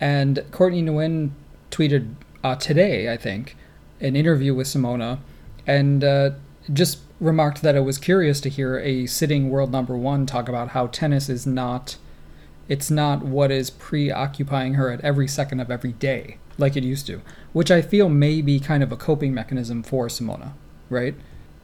[0.00, 1.30] And Courtney Nguyen
[1.70, 3.56] tweeted uh, today, I think,
[4.00, 5.18] an interview with Simona
[5.66, 6.30] and uh,
[6.72, 10.70] just remarked that it was curious to hear a sitting world number one talk about
[10.70, 11.96] how tennis is not
[12.68, 17.06] it's not what is preoccupying her at every second of every day like it used
[17.06, 17.22] to
[17.52, 20.52] which i feel may be kind of a coping mechanism for simona
[20.90, 21.14] right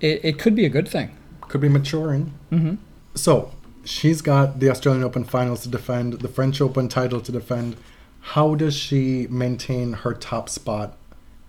[0.01, 2.33] it, it could be a good thing Could be maturing.
[2.51, 2.77] mm-hmm.
[3.15, 3.53] So,
[3.85, 7.77] she's got the Australian Open finals to defend, the French Open title to defend.
[8.21, 10.97] How does she maintain her top spot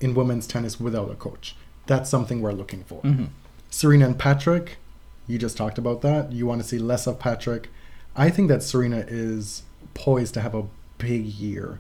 [0.02, 1.56] in women's tennis without a coach?
[1.88, 3.02] That's something we're looking for.
[3.02, 3.26] Mm-hmm.
[3.70, 4.78] Serena and Patrick,
[5.28, 6.32] you just talked about that.
[6.32, 7.70] You want to see less of Patrick.
[8.16, 10.66] I think that Serena is poised to have a
[10.98, 11.80] big year.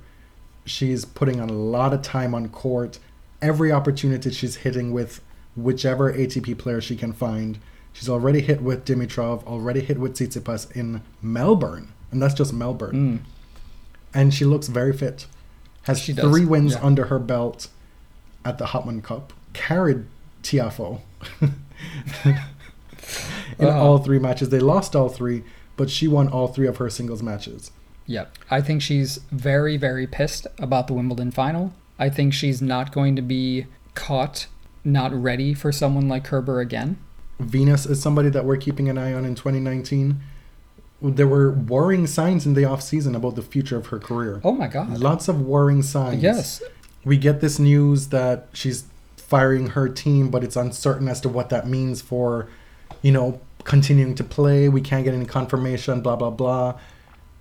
[0.65, 2.99] She's putting on a lot of time on court.
[3.41, 5.22] Every opportunity she's hitting with
[5.55, 7.59] whichever ATP player she can find.
[7.93, 13.24] She's already hit with Dimitrov, already hit with Tsitsipas in Melbourne, and that's just Melbourne.
[13.24, 13.26] Mm.
[14.13, 15.28] And she looks very fit.
[15.84, 16.86] Has She does, three wins yeah.
[16.86, 17.67] under her belt
[18.45, 19.33] at the Hopman Cup.
[19.53, 20.05] Carried
[20.43, 21.01] Tiafoe
[21.41, 22.37] in
[23.59, 23.69] Uh-huh.
[23.69, 24.49] all three matches.
[24.49, 25.43] They lost all three,
[25.77, 27.71] but she won all three of her singles matches.
[28.07, 28.37] Yep.
[28.49, 31.73] I think she's very, very pissed about the Wimbledon final.
[31.99, 34.47] I think she's not going to be caught
[34.83, 36.97] not ready for someone like Kerber again.
[37.39, 40.19] Venus is somebody that we're keeping an eye on in 2019.
[41.03, 44.41] There were worrying signs in the off season about the future of her career.
[44.43, 44.97] Oh my god.
[44.99, 46.21] Lots of worrying signs.
[46.23, 46.61] Yes.
[47.04, 48.86] We get this news that she's
[49.32, 52.49] firing her team, but it's uncertain as to what that means for,
[53.02, 54.68] you know, continuing to play.
[54.68, 56.78] We can't get any confirmation, blah, blah, blah.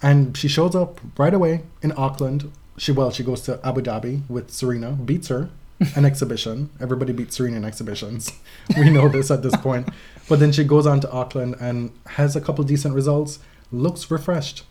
[0.00, 2.50] And she shows up right away in Auckland.
[2.78, 5.50] She well, she goes to Abu Dhabi with Serena, beats her,
[5.96, 6.70] an exhibition.
[6.80, 8.32] Everybody beats Serena in exhibitions.
[8.78, 9.88] We know this at this point.
[10.28, 13.40] But then she goes on to Auckland and has a couple decent results.
[13.72, 14.62] Looks refreshed.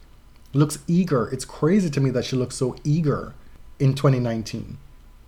[0.54, 1.28] Looks eager.
[1.28, 3.34] It's crazy to me that she looks so eager
[3.80, 4.78] in 2019.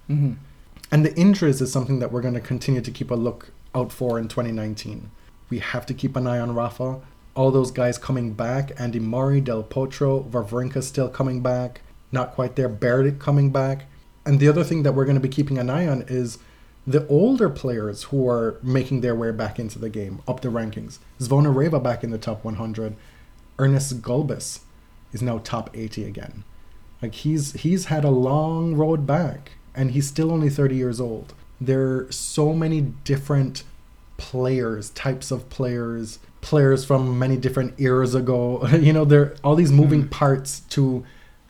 [0.08, 0.34] hmm
[0.92, 3.92] And the injuries is something that we're going to continue to keep a look out
[3.92, 5.10] for in 2019.
[5.50, 7.02] We have to keep an eye on Rafa.
[7.34, 11.82] All those guys coming back Andy Murray, Del Potro, Wawrinka still coming back.
[12.12, 12.70] Not quite there.
[12.70, 13.86] Barrett coming back.
[14.26, 16.38] And the other thing that we're going to be keeping an eye on is
[16.86, 20.98] the older players who are making their way back into the game, up the rankings.
[21.20, 22.96] Zvonareva back in the top 100.
[23.60, 24.62] Ernest Gulbis
[25.14, 26.44] is now top 80 again.
[27.02, 31.34] Like he's he's had a long road back and he's still only 30 years old.
[31.60, 33.64] There are so many different
[34.18, 38.68] players, types of players, players from many different eras ago.
[38.80, 40.10] you know, there are all these moving hmm.
[40.10, 41.06] parts to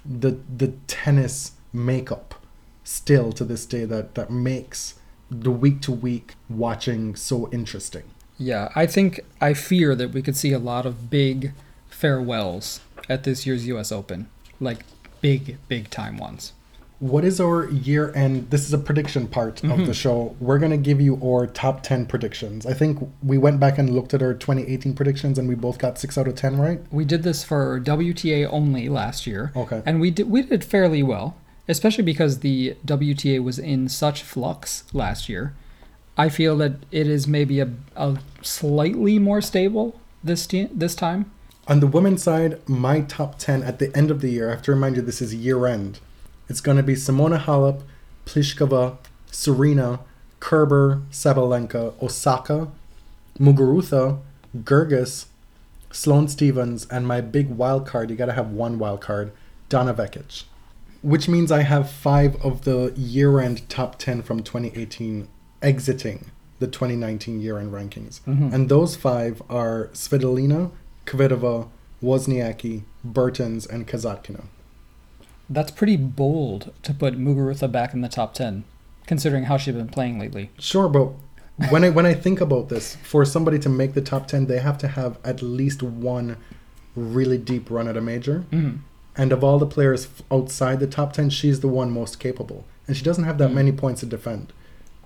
[0.05, 2.35] the the tennis makeup
[2.83, 4.95] still to this day that that makes
[5.29, 8.03] the week to week watching so interesting.
[8.37, 11.53] Yeah, I think I fear that we could see a lot of big
[11.89, 14.29] farewells at this year's US Open.
[14.59, 14.79] Like
[15.21, 16.53] big, big time ones.
[16.99, 18.51] What is our year end?
[18.51, 19.93] This is a prediction part of the mhm.
[19.95, 20.35] show.
[20.39, 22.63] We're going to give you our top 10 predictions.
[22.67, 25.97] I think we went back and looked at our 2018 predictions and we both got
[25.97, 26.79] 6 out of 10, right?
[26.91, 29.51] We did this for WTA only last year.
[29.55, 29.81] Okay.
[29.83, 31.35] And we did we did fairly well,
[31.67, 35.55] especially because the WTA was in such flux last year.
[36.19, 41.31] I feel that it is maybe a, a slightly more stable this te- this time.
[41.71, 44.61] On the women's side, my top 10 at the end of the year, I have
[44.63, 46.01] to remind you this is year end.
[46.49, 47.83] It's going to be Simona Halep,
[48.25, 48.97] Pliskova,
[49.27, 50.01] Serena,
[50.41, 52.67] Kerber, Sabalenka, Osaka,
[53.39, 54.19] Muguruza,
[54.65, 55.27] Goerges,
[55.93, 59.31] Sloane Stevens, and my big wild card, you got to have one wild card,
[59.69, 60.43] Donna Vekic.
[61.01, 65.29] Which means I have five of the year end top 10 from 2018
[65.61, 68.19] exiting the 2019 year end rankings.
[68.27, 68.51] Mhm.
[68.51, 70.71] And those five are Svitolina,
[71.05, 71.67] Kvitova,
[72.03, 74.45] Wozniacki, Bertens, and Kasatkina.
[75.49, 78.63] That's pretty bold to put Muguruza back in the top 10,
[79.05, 80.49] considering how she's been playing lately.
[80.59, 81.11] Sure, but
[81.69, 84.59] when I when I think about this, for somebody to make the top 10, they
[84.59, 86.37] have to have at least one
[86.95, 88.45] really deep run at a major.
[88.51, 88.79] Mhm.
[89.17, 92.63] And of all the players outside the top 10, she's the one most capable.
[92.87, 93.55] And she doesn't have that Mm.
[93.55, 94.53] many points to defend.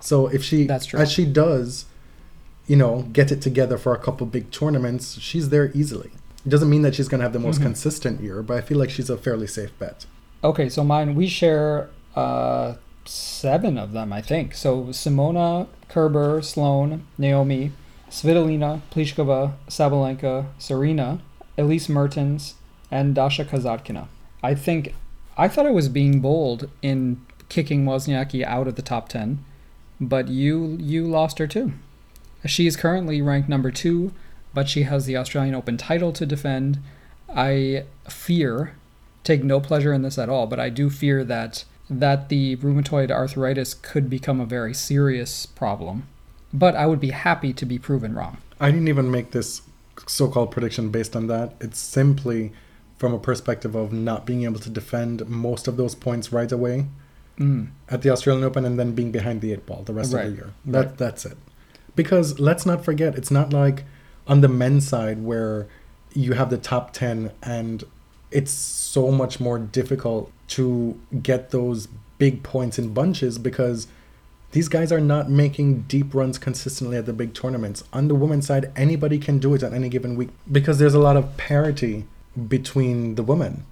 [0.00, 1.00] So if she That's true.
[1.00, 1.86] as she does
[2.66, 6.10] you know, get it together for a couple big tournaments, she's there easily.
[6.44, 7.64] It doesn't mean that she's going to have the most Mhm.
[7.64, 10.06] consistent year, but I feel like she's a fairly safe bet.
[10.44, 14.54] Okay, so mine we share uh, seven of them, I think.
[14.54, 17.72] So Simona, Kerber, Sloane, Naomi,
[18.10, 21.20] Svitolina, Pliskova, Sabalenka, Serena,
[21.58, 22.54] Elise Mertens,
[22.90, 24.06] and Dasha Kasatkina.
[24.42, 24.94] I think
[25.36, 29.44] I thought I was being bold in kicking Wozniacki out of the top ten,
[30.00, 31.72] but you you lost her too.
[32.44, 34.12] She is currently ranked number two,
[34.54, 36.78] but she has the Australian Open title to defend.
[37.34, 38.74] I fear
[39.24, 43.10] take no pleasure in this at all, but I do fear that that the rheumatoid
[43.12, 46.06] arthritis could become a very serious problem.
[46.52, 48.38] But I would be happy to be proven wrong.
[48.58, 49.62] I didn't even make this
[50.06, 51.54] so called prediction based on that.
[51.60, 52.52] It's simply
[52.98, 56.86] from a perspective of not being able to defend most of those points right away
[57.38, 57.68] Mm.
[57.90, 60.24] at the Australian Open and then being behind the eight ball the rest Right.
[60.26, 60.50] of the year.
[60.64, 60.96] That Right.
[60.98, 61.36] that's it.
[61.96, 63.84] Because let's not forget, it's not like
[64.26, 65.66] on the men's side where
[66.12, 67.84] you have the top ten and
[68.30, 71.88] it's so much more difficult to get those
[72.18, 73.88] big points in bunches because
[74.52, 77.84] these guys are not making deep runs consistently at the big tournaments.
[77.92, 80.98] On the women's side, anybody can do it at any given week because there's a
[80.98, 82.04] lot of parity
[82.48, 83.64] between the women.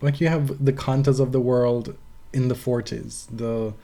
[0.00, 1.96] Like you have the Kontas of the world
[2.32, 3.74] in the 40s, the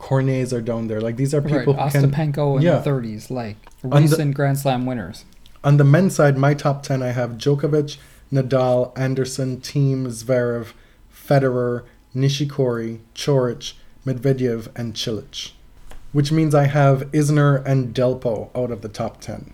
[0.00, 1.00] Cornets are down there.
[1.00, 2.10] Like these are Right, people can.
[2.10, 2.78] Ostapenko in Yeah.
[2.78, 5.24] the 30s, like On the- recent Grand Slam winners.
[5.62, 7.96] On the men's side, my top 10, I have Djokovic,
[8.32, 10.68] Nadal, Anderson, Thiem, Zverev,
[11.12, 11.84] Federer,
[12.14, 13.72] Nishikori, Coric,
[14.06, 15.52] Medvedev, and Cilic.
[16.12, 19.52] Which means I have Isner and Delpo out of the top 10.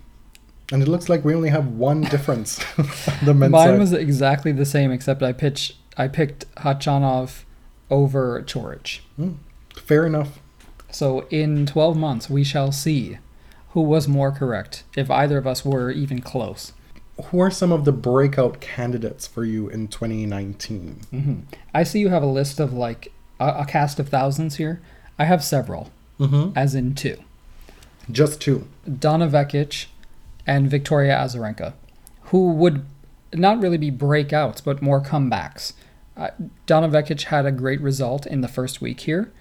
[0.71, 2.85] And it looks like we only have one difference on
[3.25, 3.79] the men's Mine side.
[3.79, 7.43] was exactly the same, except I pitch I picked Khachanov
[7.89, 8.99] over Coric.
[9.17, 9.31] Hmm.
[9.91, 10.39] Fair enough.
[10.89, 13.17] So in 12 months, we shall see
[13.71, 16.71] who was more correct, if either of us were even close.
[17.25, 21.01] Who are some of the breakout candidates for you in 2019?
[21.09, 21.39] hmm
[21.73, 24.81] I see you have a list of like a, a cast of thousands here.
[25.19, 26.57] I have several, Mm-hmm.
[26.57, 27.17] as in two
[28.09, 28.69] Just two.
[28.87, 29.87] Donna Vekic
[30.47, 31.73] and Victoria Azarenka,
[32.31, 32.85] who would
[33.33, 35.73] not really be breakouts, but more comebacks.
[36.15, 36.29] Uh,
[36.65, 39.33] Donna Vekic had a great result in the first week here.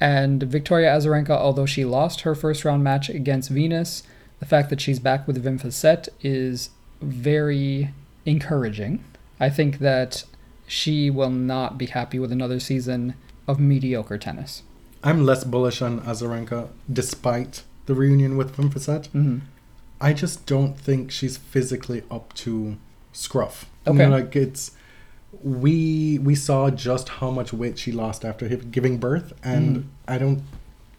[0.00, 4.02] And Victoria Azarenka, although she lost her first round match against Venus,
[4.38, 6.70] the fact that she's back with Fissette is
[7.00, 7.90] very
[8.24, 9.04] encouraging.
[9.40, 10.24] I think that
[10.66, 13.14] she will not be happy with another season
[13.46, 14.62] of mediocre tennis.
[15.02, 19.08] I'm less bullish on Azarenka despite the reunion with Fissette.
[19.08, 19.38] Mm-hmm.
[20.00, 22.76] I just don't think she's physically up to
[23.12, 23.66] scruff.
[23.86, 23.98] I Okay.
[24.00, 24.72] mean, like it's
[25.42, 29.84] we we saw just how much weight she lost after giving birth, and Mhm.
[30.06, 30.42] I don't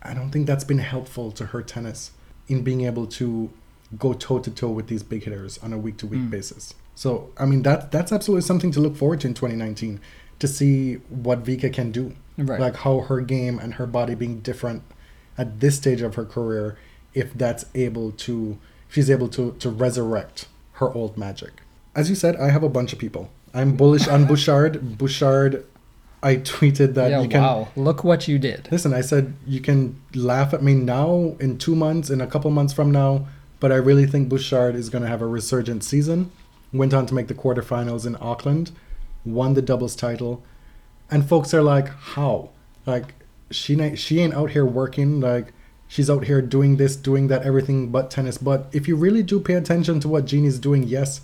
[0.01, 2.11] I don't think that's been helpful to her tennis
[2.47, 3.49] in being able to
[3.97, 6.29] go toe to toe with these big hitters on a week to week Mm.
[6.29, 6.73] basis.
[6.95, 9.99] So I mean that that's absolutely something to look forward to in 2019
[10.39, 12.59] to see what Vika can do Right.
[12.61, 14.83] like how her game and her body being different
[15.37, 16.77] at this stage of her career
[17.13, 18.57] if that's able to
[18.87, 21.51] if she's able to to resurrect her old magic
[21.95, 24.97] as you said i have a bunch of people i'm bullish on bouchard.
[24.97, 25.65] Bouchard
[26.21, 27.67] i tweeted that yeah, you can wow.
[27.75, 28.67] Look what you did.
[28.71, 32.51] listen i said you can laugh at me now in two months in a couple
[32.51, 33.27] months from now
[33.59, 36.31] but i really think bouchard is going to have a resurgent season.
[36.71, 38.71] Went on to make the quarterfinals in auckland
[39.25, 40.43] won the doubles title.
[41.11, 42.49] And folks are like how?
[42.85, 43.15] Like
[43.51, 45.53] she she ain't out here working like
[45.87, 48.37] she's out here doing this doing that everything but tennis.
[48.37, 51.21] But if you really do pay attention to what Genie's doing yes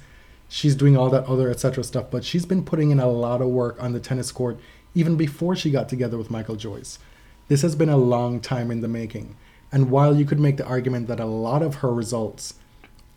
[0.48, 3.48] she's doing all that other etc stuff but she's been putting in a lot of
[3.48, 4.60] work on the tennis court
[4.94, 7.00] even before she got together with michael joyce
[7.48, 9.36] this has been a long time in the making
[9.72, 12.56] and while you could make the argument that a lot of her results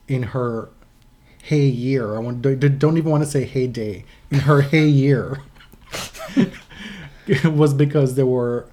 [0.07, 0.69] in her
[1.43, 2.43] hey year i want
[2.79, 5.43] don't even want to say heyday in her hey year
[7.45, 8.69] was because there were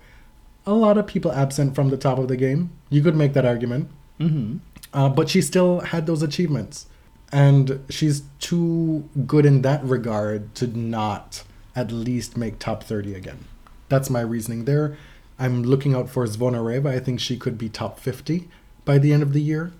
[0.65, 2.71] a lot of people absent from the top of the game.
[2.89, 3.89] You could make that argument.
[4.19, 4.57] Mm-hmm.
[4.93, 6.87] Uh, but she still had those achievements.
[7.35, 11.43] And she's too good in that regard to not
[11.75, 13.39] at least make top 30 again.
[13.89, 14.95] That's my reasoning there.
[15.37, 16.85] I'm looking out for Zvonareva.
[16.87, 18.47] I think she could be top 50
[18.85, 19.73] by the end of the year.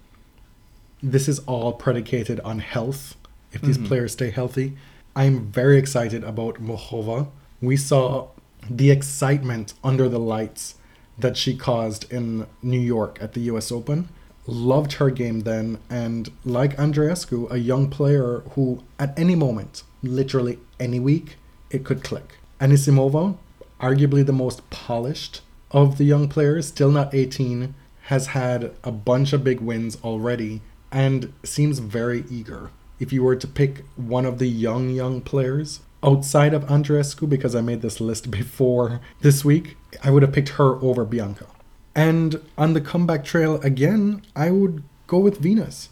[1.02, 3.16] This is all predicated on health,
[3.54, 3.88] if these Mhm.
[3.88, 4.76] players stay healthy.
[5.16, 7.30] I'm very excited about Muchova.
[7.62, 8.28] We saw
[8.70, 10.76] the excitement under the lights
[11.18, 14.10] that she caused in New York at the US Open.
[14.48, 20.60] Loved her game then, and like Andreescu, a young player who at any moment, literally
[20.80, 21.38] any week,
[21.72, 22.38] it could click.
[22.60, 23.38] Anisimova,
[23.82, 25.42] arguably the most polished
[25.72, 27.74] of the young players, still not 18,
[28.04, 32.70] has had a bunch of big wins already and seems very eager.
[33.00, 37.56] If you were to pick one of the young, young players outside of Andreescu, because
[37.56, 41.48] I made this list before this week, I would have picked her over Bianca.
[41.96, 45.90] And on the comeback trail again, I would go with Venus.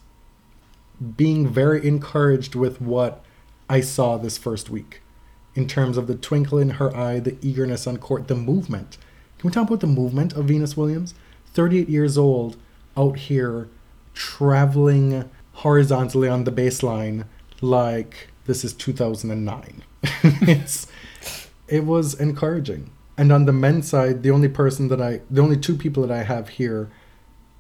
[1.16, 3.24] Being very encouraged with what
[3.70, 5.02] I saw this first week
[5.56, 8.98] in terms of the twinkle in her eye, the eagerness on court, the movement.
[9.38, 11.14] Can we talk about the movement of Venus Williams?
[11.54, 12.58] 38 years old,
[12.98, 13.70] out here
[14.14, 17.26] traveling horizontally on the baseline
[17.62, 19.84] like this is 2009.
[20.24, 20.88] it's
[21.68, 22.92] it was encouraging.
[23.18, 26.12] And on the men's side, the only person that I the only two people that
[26.12, 26.90] I have here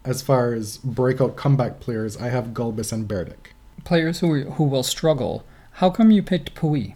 [0.05, 3.53] as far as breakout comeback players, I have Gulbis and Berdych.
[3.83, 5.43] Players who who will struggle.
[5.77, 6.95] How come you picked Pouille?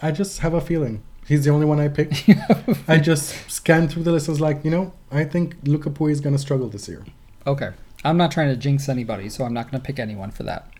[0.00, 1.02] I just have a feeling.
[1.26, 2.24] He's the only one I picked.
[2.88, 6.10] I just scanned through the list and was like, you know, I think Luca Pouille
[6.10, 7.04] is going to struggle this year.
[7.46, 7.70] Okay.
[8.02, 10.70] I'm not trying to jinx anybody, so I'm not going to pick anyone for that.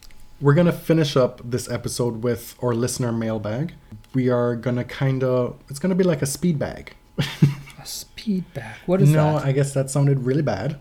[0.40, 3.74] We're going to finish up this episode with our listener mailbag.
[4.14, 6.94] We are going to kind of, it's going to be like a speed bag.
[7.80, 8.76] A speed bag.
[8.86, 9.44] What is no, that?
[9.44, 10.78] No, I guess that sounded really bad.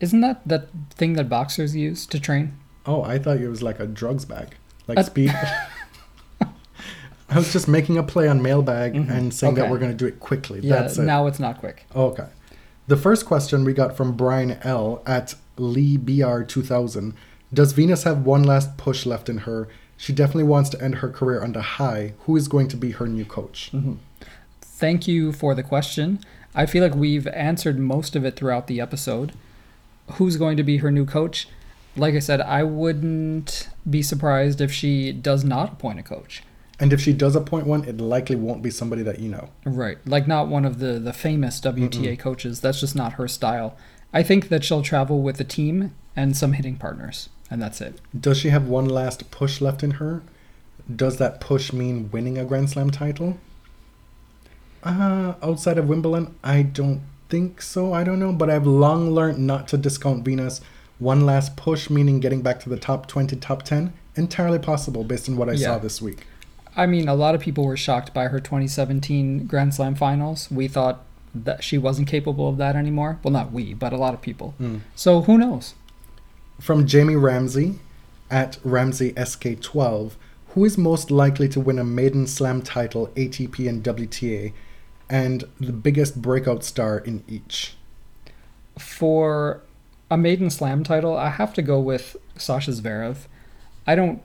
[0.00, 2.56] Isn't that the thing that boxers use to train?
[2.84, 4.56] Oh, I thought it was like a drugs bag.
[4.86, 5.34] Like Uh, speed.
[7.28, 10.06] I was just making a play on mailbag and saying that we're going to do
[10.06, 10.60] it quickly.
[10.60, 11.02] Yeah, That's it.
[11.02, 11.84] now it's not quick.
[11.94, 12.28] Okay.
[12.86, 15.02] The first question we got from Brian L.
[15.06, 17.14] at Lee BR 2000.
[17.52, 19.68] Does Venus have one last push left in her?
[19.96, 22.14] She definitely wants to end her career on high.
[22.20, 23.72] Who is going to be her new coach?
[24.76, 26.20] Thank you for the question.
[26.54, 29.32] I feel like we've answered most of it throughout the episode.
[30.12, 31.48] Who's going to be her new coach?
[31.96, 36.42] Like I said, I wouldn't be surprised if she does not appoint a coach.
[36.78, 39.48] And if she does appoint one, it likely won't be somebody that you know.
[39.64, 39.96] Right.
[40.06, 42.60] Like not one of the the famous WTA coaches.
[42.60, 43.78] That's just not her style.
[44.12, 47.98] I think that she'll travel with a team and some hitting partners, and that's it.
[48.18, 50.22] Does she have one last push left in her?
[50.94, 53.38] Does that push mean winning a Grand Slam title?
[54.82, 57.92] Uh, outside of Wimbledon, I don't think so.
[57.92, 60.60] I don't know, but I've long learned not to discount Venus.
[60.98, 65.28] One last push, meaning getting back to the top 20, top 10, entirely possible based
[65.28, 66.26] on what I saw this week.
[66.76, 70.50] I mean, a lot of people were shocked by her 2017 Grand Slam finals.
[70.50, 71.04] We thought
[71.34, 73.18] that she wasn't capable of that anymore.
[73.22, 74.54] Well, not we, but a lot of people.
[74.60, 74.80] Mm.
[74.94, 75.74] So who knows?
[76.60, 77.78] From Jamie Ramsey
[78.30, 80.12] at Ramsey SK12,
[80.48, 84.52] who is most likely to win a maiden slam title, ATP and WTA,
[85.08, 87.76] and the biggest breakout star in each?
[88.78, 89.62] For
[90.10, 93.26] a maiden slam title, I have to go with Sasha Zverev.
[93.86, 94.22] I don't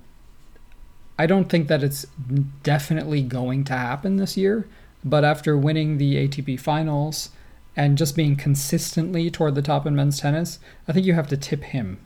[1.19, 2.07] I don't think that it's
[2.63, 4.67] definitely going to happen this year,
[5.03, 7.29] but after winning the ATP finals
[7.75, 10.57] and just being consistently toward the top in men's tennis,
[10.88, 11.99] I think you have to tip him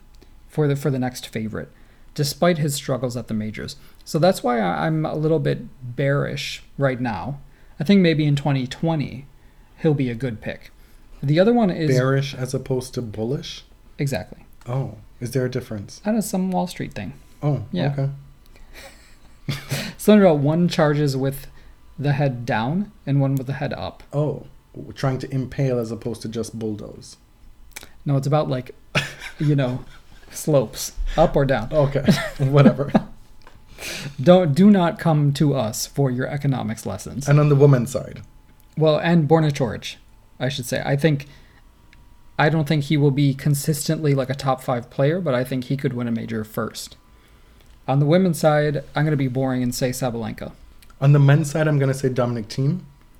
[0.49, 1.71] for the for the next favorite,
[2.13, 3.77] despite his struggles at the majors.
[4.03, 7.39] So that's why I'm a little bit bearish right now.
[7.79, 9.25] I think maybe in 2020
[9.81, 10.71] he'll be a good pick.
[11.21, 13.63] The other one is Bearish as opposed to bullish?
[13.97, 14.45] exactly.
[14.67, 15.99] Oh, is there a difference?
[15.99, 17.13] That is some Wall Street thing.
[17.43, 17.93] Oh, Yeah.
[17.93, 18.09] okay.
[19.97, 21.47] Something about one charges with
[21.99, 24.03] the head down and one with the head up.
[24.11, 24.47] Oh,
[24.95, 27.17] trying to impale as opposed to just bulldoze.
[28.05, 28.71] No, it's about like,
[29.39, 29.85] you know,
[30.31, 31.69] slopes, up or down.
[31.71, 32.03] Okay,
[32.39, 32.91] whatever.
[34.21, 37.27] Don't do not come to us for your economics lessons.
[37.27, 38.21] and on the woman's side,
[38.77, 39.95] Well, and Borna Coric,
[40.39, 40.81] I should say.
[40.85, 41.27] I think
[42.37, 45.65] I don't think he will be consistently like a top five player, but I think
[45.65, 46.97] he could win a major first.
[47.87, 50.51] On the women's side, I'm going to be boring and say Sabalenka.
[50.99, 52.79] on the men's side, I'm gonna say Dominic Thiem.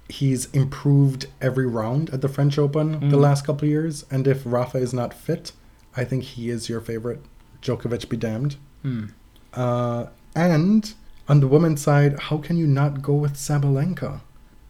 [0.09, 3.21] He's improved every round at the French Open the Mm.
[3.21, 5.51] last couple of years, and if Rafa is not fit,
[5.95, 7.21] I think he is your favorite.
[7.61, 8.55] Djokovic be damned.
[8.81, 9.05] Hmm.
[9.53, 10.05] Uh,
[10.35, 10.93] and
[11.27, 14.21] on the women's side, how can you not go with Sabalenka?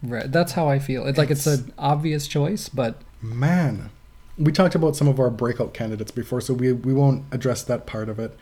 [0.03, 1.05] Right, that's how I feel.
[1.05, 3.89] It's like it's It's- an obvious choice, but Man,
[4.37, 7.87] we talked about some of our breakout candidates before, so we, we won't address that
[7.87, 8.37] part of it.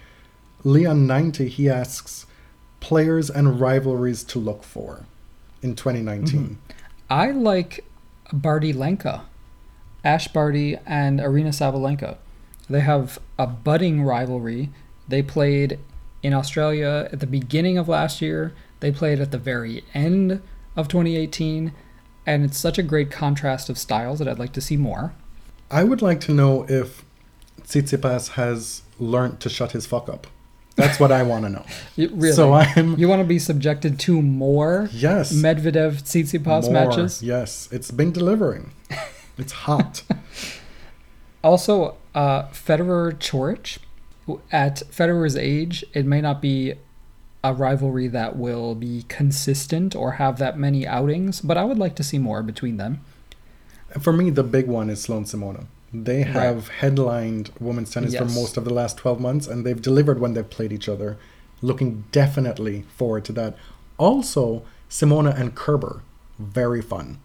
[0.66, 2.26] Leon90, he asks
[2.82, 5.06] players and rivalries to look for
[5.62, 6.40] in 2019.
[6.42, 6.54] Mm-hmm.
[7.10, 7.86] I like
[8.34, 9.24] Barty Lenka,
[10.04, 12.18] Ash Barty and Aryna Sabalenka.
[12.70, 14.70] They have a budding rivalry.
[15.08, 15.80] They played
[16.24, 18.54] in Australia at the beginning of last year.
[18.80, 20.42] They played at the very end
[20.76, 21.72] of 2018,
[22.26, 25.14] and it's such a great contrast of styles that I'd like to see more.
[25.70, 27.04] I would like to know if
[27.62, 30.28] Tsitsipas has learned to shut his fuck up.
[30.76, 31.66] That's what I want to know.
[31.96, 36.72] You- really, So I'm you want to be subjected to more yes, Medvedev Tsitsipas more,
[36.74, 37.22] matches?
[37.22, 38.72] Yes, it's been delivering.
[39.36, 40.04] It's hot.
[41.44, 43.80] Also, uh, Federer Coric,
[44.52, 46.74] at Federer's age, it may not be
[47.44, 51.96] a rivalry that will be consistent or have that many outings, but I would like
[51.98, 53.02] to see more between them.
[54.00, 55.66] For me, the big one is Sloane Simona.
[55.94, 60.20] They have headlined women's tennis for most of the last 12 months, and they've delivered
[60.20, 61.18] when they've played each other.
[61.62, 63.56] Looking definitely forward to that.
[63.98, 66.02] Also, Simona and Kerber,
[66.40, 67.20] very fun.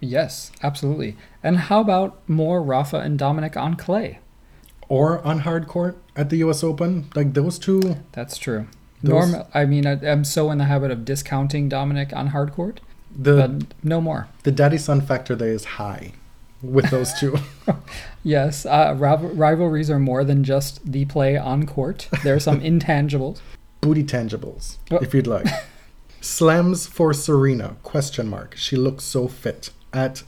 [0.00, 1.16] Yes, absolutely.
[1.44, 4.18] And how about more Rafa and Dominic on clay?
[4.88, 7.06] Or on hard court at the US Open.
[7.14, 8.66] Like those two, That's true.
[9.02, 12.52] Those- Norm, I mean, I, I'm so in the habit of discounting Dominic on hard
[12.52, 12.80] court,
[13.16, 14.28] the, but no more.
[14.44, 16.12] the daddy son factor there is high
[16.62, 17.36] with those two.
[18.24, 22.08] Yes, uh, rival- rivalries are more than just the play on court.
[22.22, 23.40] There are some intangibles.
[23.80, 24.98] Booty tangibles, Oh.
[24.98, 25.46] if you'd like.
[26.20, 27.74] Slams for Serena?
[27.82, 28.54] Question mark.
[28.56, 30.22] She looks so fit at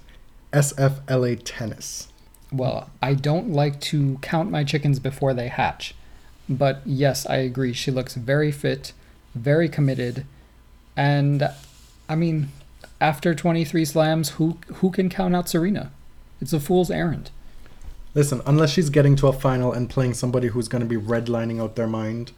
[0.53, 2.09] SFLA Tennis.
[2.55, 5.95] Well, I don't like to count my chickens before they hatch,
[6.49, 7.73] but yes, I agree.
[7.73, 8.93] She looks very fit,
[9.35, 10.25] very committed,
[10.97, 11.51] and
[12.09, 12.51] I mean,
[13.01, 15.91] after 23 slams, who who can count out Serena?
[16.41, 17.31] It's a fool's errand.
[18.15, 21.61] Listen, unless she's getting to a final and playing somebody who's going to be redlining
[21.61, 22.31] out their mind,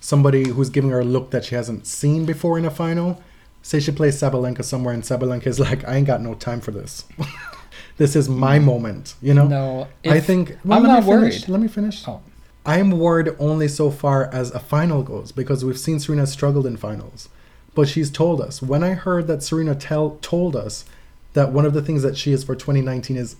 [0.00, 3.20] somebody who's giving her a look that she hasn't seen before in a final,
[3.62, 6.70] say she plays Sabalenka somewhere and Sabalenka is like, I ain't got no time for
[6.70, 7.04] this.
[8.00, 8.64] this is my mm.
[8.64, 9.46] moment, you know?
[9.46, 10.52] No, I think.
[10.64, 11.40] I'm let not me finish.
[11.40, 11.48] worried.
[11.50, 12.08] Let me finish.
[12.08, 12.22] Oh,
[12.64, 16.78] I'm worried only so far as a final goes because we've seen Serena struggled in
[16.78, 17.28] finals.
[17.74, 18.62] But she's told us.
[18.62, 20.86] When I heard that Serena tell, told us
[21.34, 23.36] that one of the things that she is for 2019 is,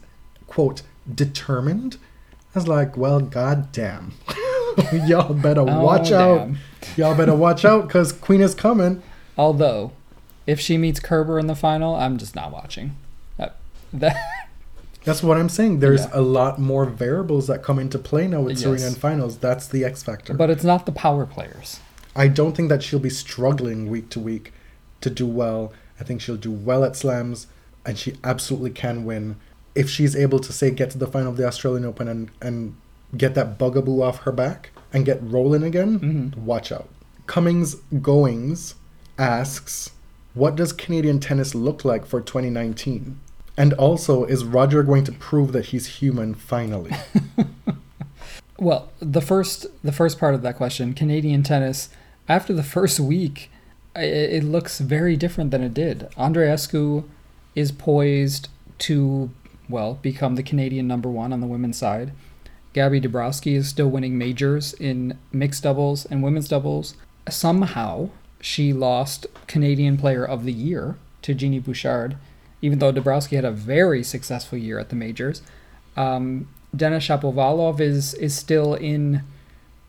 [0.46, 0.82] quote,
[1.12, 1.96] determined,
[2.54, 4.12] I was like, well, goddamn.
[5.06, 6.36] Y'all better Oh, watch out.
[6.48, 6.58] damn.
[6.98, 9.02] Y'all better watch out because Queen is coming.
[9.38, 9.92] although,
[10.46, 12.96] if she meets Kerber in the final, I'm just not watching.
[13.38, 13.56] That,
[13.94, 14.16] that
[15.04, 15.80] That's what I'm saying.
[15.80, 16.10] There's Yeah.
[16.12, 18.94] a lot more variables that come into play now with Serena Yes.
[18.94, 19.38] in finals.
[19.38, 20.34] That's the X factor.
[20.34, 21.80] but it's not the power players.
[22.14, 24.52] I don't think that she'll be struggling week to week
[25.00, 25.72] to do well.
[26.00, 27.46] I think she'll do well at slams,
[27.86, 29.36] and she absolutely can win
[29.74, 32.74] if she's able to say get to the final of the Australian Open and and
[33.16, 35.98] get that bugaboo off her back and get rolling again.
[36.00, 36.36] Mhm.
[36.38, 36.88] Watch out.
[37.26, 38.74] Cummings Goings
[39.18, 39.90] asks,
[40.34, 43.18] "What does Canadian tennis look like for 2019?"
[43.56, 46.92] And also, is Roger going to prove that he's human finally?
[48.60, 51.88] Well, the first the first part of that question, Canadian tennis,
[52.28, 53.50] after the first week,
[53.96, 56.08] it looks very different than it did.
[56.18, 57.04] Andreescu
[57.54, 58.48] is poised
[58.80, 59.30] to
[59.70, 62.12] well become the Canadian number one on the women's side.
[62.74, 66.94] Gabby Dabrowski is still winning majors in mixed doubles and women's doubles.
[67.30, 68.10] Somehow,
[68.42, 72.18] she lost Canadian Player of the Year to Genie Bouchard,
[72.62, 75.42] even though Dabrowski had a very successful year at the majors.
[75.96, 79.22] Um, Denis Shapovalov is is still in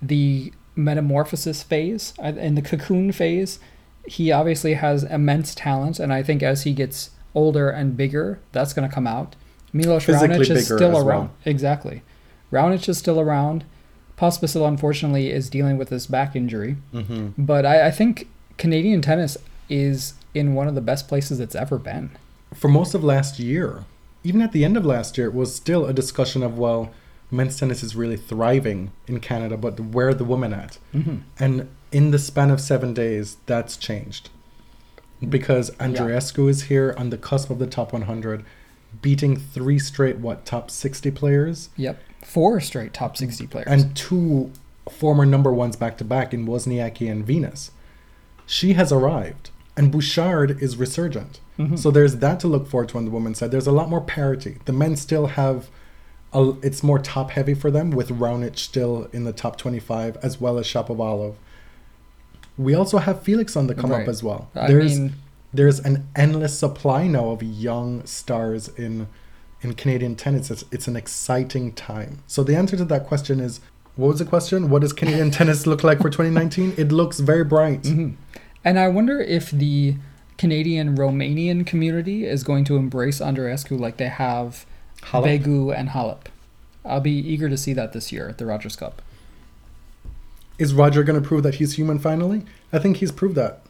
[0.02, 3.60] the metamorphosis phase, uh, in the cocoon phase.
[4.08, 8.74] He obviously has immense talent, and I think as he gets older and bigger, that's
[8.74, 9.36] going to come out.
[9.74, 11.08] Milos Physically Raonic is still as well.
[11.08, 11.30] around.
[11.46, 12.02] Exactly.
[12.52, 13.64] Raonic is still around.
[14.18, 16.78] Pospisil, unfortunately, is dealing with this back injury.
[16.94, 17.30] mm-hmm.
[17.38, 19.38] But I, I think Canadian tennis
[19.70, 22.12] is in one of the best places it's ever been.
[22.54, 23.86] For most of last year,
[24.24, 26.91] even at the end of last year, it was still a discussion of, well,
[27.32, 30.78] men's tennis is really thriving in Canada, but where are the women at?
[30.93, 31.18] Mm-hmm.
[31.39, 34.30] And in the span of seven days, that's changed.
[35.28, 38.43] Because Andreescu is here on the cusp of the top 100,
[39.01, 41.70] beating three straight, what, top 60 players?
[41.78, 42.01] Yep.
[42.24, 43.67] Four straight top 60 players.
[43.67, 44.51] And two
[44.89, 47.71] former number ones back to back in Wozniacki and Venus.
[48.46, 51.39] She has arrived, and Bouchard is resurgent.
[51.60, 51.78] Mhm.
[51.78, 53.52] So there's that to look forward to on the women's side.
[53.52, 54.58] There's a lot more parity.
[54.66, 55.70] The men still have,
[56.34, 60.40] a, it's more top heavy for them with Raonic still in the top 25 as
[60.42, 61.36] well as Shapovalov.
[62.58, 64.04] We also have Felix on the come Right.
[64.04, 64.50] up as well.
[64.56, 65.14] I there's mean,
[65.54, 69.08] there's an endless supply now of young stars in
[69.64, 70.50] in Canadian tennis.
[70.50, 72.24] It's, it's an exciting time.
[72.26, 73.60] So the answer to that question is
[73.96, 74.70] what was the question?
[74.72, 76.74] What does Canadian tennis look like for 2019?
[76.78, 77.84] It looks very bright.
[77.84, 78.16] mhm.
[78.66, 79.96] and I wonder if the
[80.42, 84.66] Canadian Romanian community is going to embrace Andreescu like they have
[85.04, 85.43] Halep?
[85.43, 86.22] Begu and Halep.
[86.84, 89.04] I'll be eager to see that this year at the Rogers Cup.
[90.58, 92.42] Is Roger going to prove that he's human finally?
[92.74, 93.62] I think he's proved that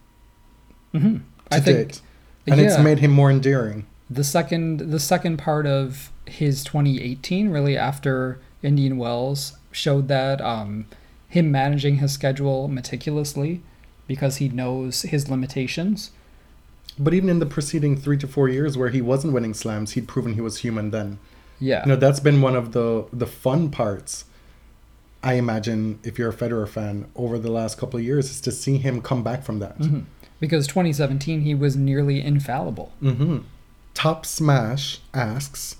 [0.93, 1.17] Mm-hmm.
[1.51, 2.01] I think date.
[2.47, 3.85] And it's made him more endearing.
[4.09, 10.85] the second the second part of his 2018 really after indian wells showed that um,
[11.27, 13.61] him managing his schedule meticulously
[14.07, 16.11] because he knows his limitations
[17.03, 20.07] But even in the preceding three to four years where he wasn't winning slams, he'd
[20.07, 21.17] proven he was human then.
[21.59, 21.81] Yeah.
[21.83, 24.25] You know, that's been one of the the fun parts.
[25.23, 28.51] I imagine if you're a Federer fan over the last couple of years is to
[28.51, 29.77] see him come back from that.
[29.79, 30.05] Mhm.
[30.39, 32.91] Because 2017 he was nearly infallible.
[33.01, 33.37] Mm-hmm.
[33.93, 35.75] Top Smash asks,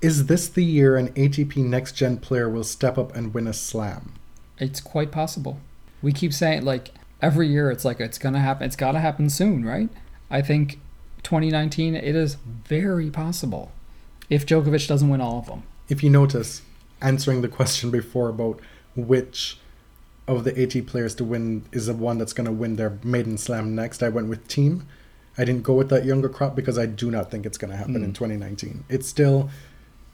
[0.00, 3.52] "Is this the year an ATP Next Gen player will step up and win a
[3.52, 4.12] slam?"
[4.58, 5.58] It's quite possible.
[6.00, 8.66] We keep saying like every year it's like it's gonna happen.
[8.66, 9.90] It's gotta happen soon, right?
[10.30, 10.78] I think
[11.22, 12.36] 2019 it is
[12.68, 13.72] very possible
[14.28, 15.62] if Djokovic doesn't win all of them.
[15.88, 16.62] If you notice,
[17.00, 18.60] answering the question before about
[18.96, 19.58] which
[20.26, 23.38] of the AT players to win is the one that's going to win their maiden
[23.38, 24.82] slam next, I went with Thiem.
[25.38, 27.76] I didn't go with that younger crop because I do not think it's going to
[27.76, 28.14] happen in Mm.
[28.14, 28.84] 2019.
[28.88, 29.50] It's still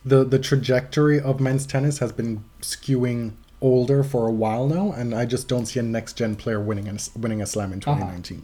[0.05, 5.15] the the trajectory of men's tennis has been skewing older for a while now, and
[5.15, 8.43] I just don't see a next gen player winning a, winning a slam in 2019.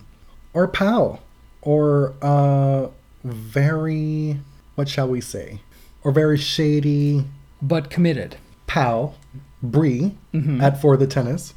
[0.55, 1.21] Or Pal,
[1.63, 2.89] or uh,
[3.25, 4.41] very
[4.75, 5.61] what shall we say,
[6.05, 7.25] or very shady
[7.61, 8.37] But committed.
[8.67, 9.15] Pal,
[9.63, 10.63] Bree, Mhm.
[10.63, 11.55] at For the Tennis,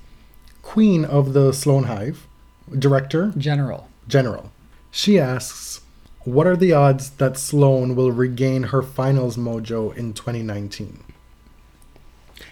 [0.64, 2.26] Queen of the Sloane Hive,
[2.78, 3.88] Director, General.
[4.07, 4.52] General.
[4.91, 5.82] She asks,
[6.23, 10.99] What are the odds that Sloane will regain her finals mojo in 2019?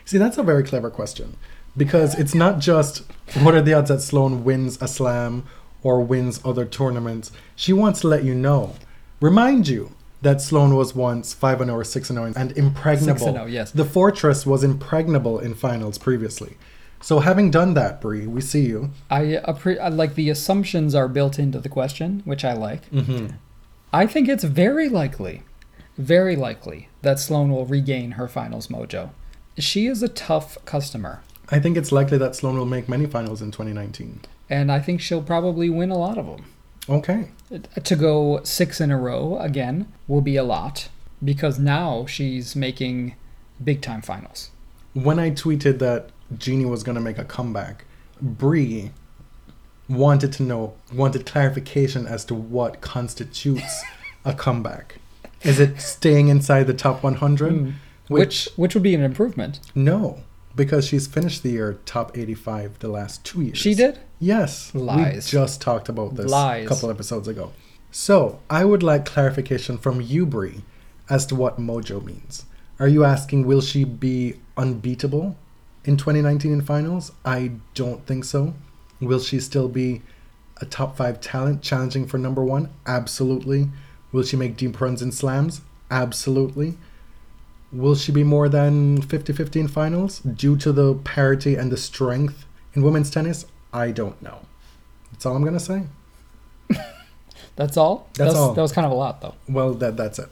[0.05, 1.35] See, that's a very clever question
[1.77, 3.03] because it's not just
[3.41, 5.43] what are the odds that Sloane wins a slam
[5.83, 7.31] or wins other tournaments.
[7.55, 8.75] She wants to let you know,
[9.21, 9.91] remind you
[10.21, 13.27] that Sloane was once 5 0 or 6 0 and impregnable.
[13.27, 13.71] 6-0, yes.
[13.71, 16.57] The Fortress was impregnable in finals previously.
[17.01, 18.91] So, having done that, Brie, we see you.
[19.09, 22.91] I, appre- I like the assumptions are built into the question, which I like.
[22.91, 23.35] Mm-hmm.
[23.93, 25.43] I think it's very likely,
[25.97, 29.11] very likely that Sloane will regain her finals mojo.
[29.57, 33.41] She is a tough customer, I think it's likely that Sloane will make many finals
[33.41, 34.21] in 2019.
[34.49, 36.45] And I think she'll probably win a lot of them.
[36.87, 37.29] Okay.
[37.83, 40.89] To go six in a row again will be a lot
[41.23, 43.15] because now she's making
[43.63, 44.51] big time finals.
[44.93, 47.85] When I tweeted that Genie was going to make a comeback,
[48.21, 48.91] Brie
[49.87, 53.83] wanted to know, wanted clarification as to what constitutes
[54.25, 54.95] a comeback.
[55.41, 57.53] Is it staying inside the top 100?
[57.53, 57.73] Mm.
[58.07, 59.59] Which which would be an improvement.
[59.75, 60.23] No,
[60.55, 63.57] because she's finished the year top 85 the last two years.
[63.57, 63.99] She did?
[64.19, 64.73] Yes.
[64.73, 65.31] Lies.
[65.31, 66.65] We just talked about this Lies.
[66.65, 67.53] a couple episodes ago.
[67.91, 70.63] So, I would like clarification from you, Brie,
[71.09, 72.45] as to what mojo means.
[72.79, 75.35] Are you asking, will she be unbeatable
[75.85, 77.11] in 2019 in finals?
[77.25, 78.53] I don't think so.
[79.01, 80.01] Will she still be
[80.61, 82.69] a top five talent challenging for number one?
[82.85, 83.69] Absolutely.
[84.11, 85.61] Will she make deep runs in slams?
[85.89, 86.77] Absolutely.
[87.71, 91.77] Will she be more than 50 50 in finals due to the parity and the
[91.77, 93.45] strength in women's tennis?
[93.71, 94.39] I don't know.
[95.11, 95.83] That's all I'm going to say.
[97.55, 98.09] That's all?
[98.13, 98.53] That's was, all.
[98.53, 99.35] That was kind of a lot though.
[99.47, 100.29] Well, that that's it.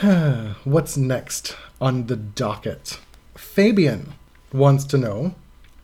[0.64, 2.98] What's next on the docket?
[3.34, 4.14] Fabian
[4.52, 5.34] wants to know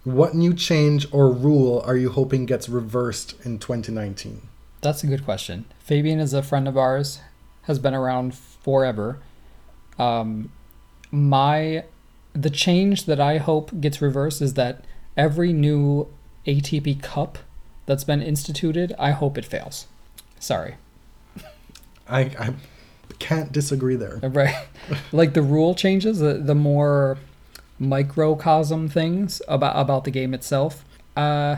[0.04, 4.42] what new change or rule are you hoping gets reversed in 2019?
[4.82, 5.64] That's a good question.
[5.78, 7.20] Fabian is a friend of ours,
[7.62, 9.18] has been around forever.
[9.98, 10.52] Um,
[11.14, 11.84] my
[12.32, 14.84] the change that I hope gets reversed is that
[15.16, 16.08] every new
[16.46, 17.38] ATP Cup
[17.86, 19.86] that's been instituted, I hope it fails.
[20.40, 20.74] Sorry,
[22.08, 22.54] I, I
[23.18, 24.18] can't disagree there.
[24.22, 24.66] right?
[25.12, 27.18] like the rule changes, the the more
[27.78, 30.84] microcosm things about about the game itself.
[31.16, 31.56] Uh,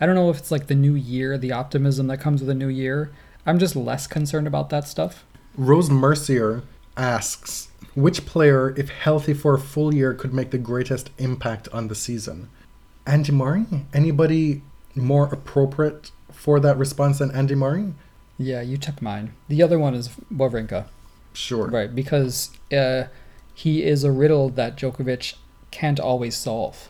[0.00, 2.54] I don't know if it's like the new year, the optimism that comes with a
[2.54, 3.10] new year.
[3.46, 5.24] I'm just less concerned about that stuff.
[5.56, 6.62] Rose Mercier
[6.96, 11.88] asks which player, if healthy for a full year, could make the greatest impact on
[11.88, 12.48] the season?
[13.06, 13.66] Andy Murray?
[13.92, 14.62] Anybody
[14.96, 17.94] more appropriate for that response than Andy Murray?
[18.36, 19.32] Yeah, you took mine.
[19.48, 20.86] The other one is Wawrinka,
[21.34, 21.68] Sure.
[21.68, 21.94] right?
[21.94, 23.04] Because uh,
[23.54, 25.34] he is a riddle that Djokovic
[25.70, 26.88] can't always solve,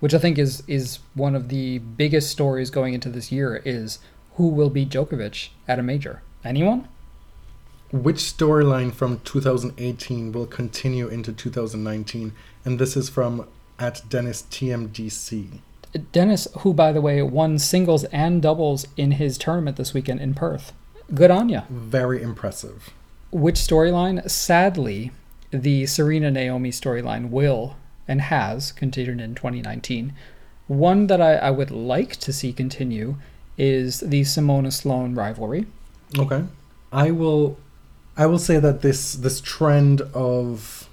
[0.00, 3.60] which I think is is one of the biggest stories going into this year.
[3.66, 3.98] Is
[4.36, 6.22] who will beat Djokovic at a major?
[6.44, 6.88] Anyone?
[7.92, 12.32] Which storyline from 2018 will continue into 2019?
[12.64, 13.48] And this is from
[13.80, 15.58] at Dennis TMDC.
[16.12, 20.34] Dennis, who by the way won singles and doubles in his tournament this weekend in
[20.34, 20.72] Perth.
[21.12, 21.62] Good on ya.
[21.68, 22.90] Very impressive.
[23.32, 24.30] Which storyline?
[24.30, 25.10] Sadly,
[25.50, 27.76] the Serena Naomi storyline will
[28.06, 30.12] and has continued in 2019.
[30.68, 33.16] One that I, I would like to see continue
[33.58, 35.66] is the Simona Sloane rivalry.
[36.16, 36.44] Okay.
[36.92, 37.58] I will
[38.20, 40.90] I will say that this this trend of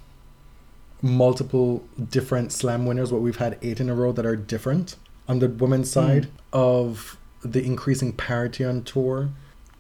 [1.02, 4.96] multiple different slam winners, what we've had eight in a row that are different
[5.28, 6.00] on the women's hmm.
[6.00, 9.28] side of the increasing parity on tour,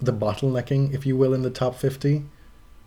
[0.01, 2.25] the bottlenecking, if you will, in the top 50,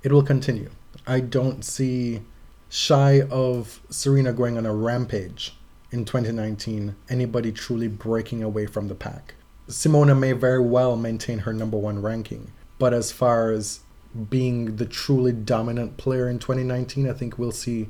[0.03, 0.69] it will continue.
[1.07, 2.20] I don't see
[2.69, 5.57] shy of Serena going on a rampage
[5.91, 9.37] in 2019, anybody truly breaking away from the pack.
[9.69, 13.81] Simona may very well maintain her number one ranking, but as far as
[14.28, 17.89] being the truly dominant player in 2019, I think we'll see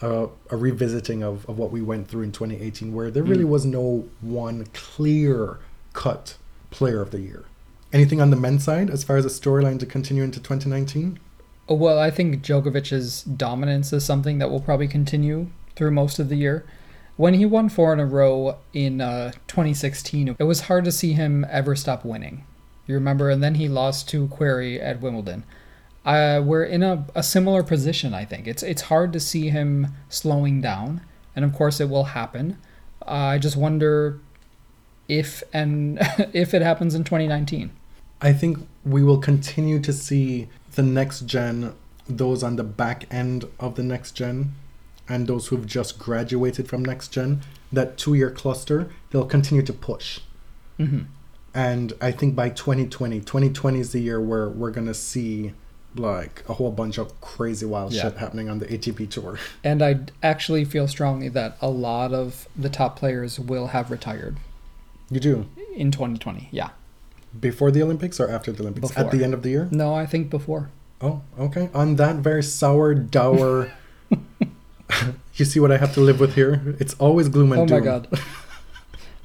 [0.00, 3.48] a, a revisiting of, of what we went through in 2018, where there really Mm.
[3.48, 5.58] was no one clear
[5.92, 6.36] cut
[6.70, 7.44] player of the year.
[7.92, 11.18] Anything on the men's side as far as a storyline to continue into 2019?
[11.68, 16.28] Oh, Well, I think Djokovic's dominance is something that will probably continue through most of
[16.28, 16.64] the year.
[17.16, 21.12] When he won four in a row in uh, 2016, it was hard to see
[21.12, 22.44] him ever stop winning.
[22.90, 23.30] You remember?
[23.30, 25.44] And then he lost to Querrey at Wimbledon.
[26.04, 28.48] Uh, we're in a, a similar position, I think.
[28.48, 31.02] It's it's hard to see him slowing down,
[31.36, 32.58] and of course it will happen.
[33.06, 34.18] Uh, I just wonder
[35.06, 35.98] if and
[36.32, 37.70] if it happens in 2019.
[38.20, 41.74] I think we will continue to see the next gen,
[42.08, 44.54] those on the back end of the next gen,
[45.08, 49.72] and those who've just graduated from next gen, that two year cluster, they'll continue to
[49.72, 50.18] push.
[50.76, 51.02] hmm
[51.54, 55.52] And I think by 2020, 2020 is the year where we're going to see
[55.96, 58.02] like a whole bunch of crazy wild Yeah.
[58.02, 59.38] shit happening on the ATP tour.
[59.64, 64.36] And I actually feel strongly that a lot of the top players will have retired
[65.10, 65.46] You do?
[65.74, 66.48] in 2020.
[66.52, 66.70] Yeah.
[67.40, 68.96] Before the Olympics or after the Olympics?
[68.96, 69.68] At the end of the year?
[69.72, 70.70] No, I think before.
[71.00, 71.68] Oh, okay.
[71.74, 73.72] On that very sour, dour.
[75.34, 76.76] you see what I have to live with here?
[76.78, 77.78] It's always gloom and Oh doom.
[77.80, 78.08] my god.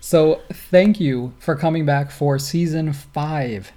[0.05, 3.71] so, thank you for coming back for season 5.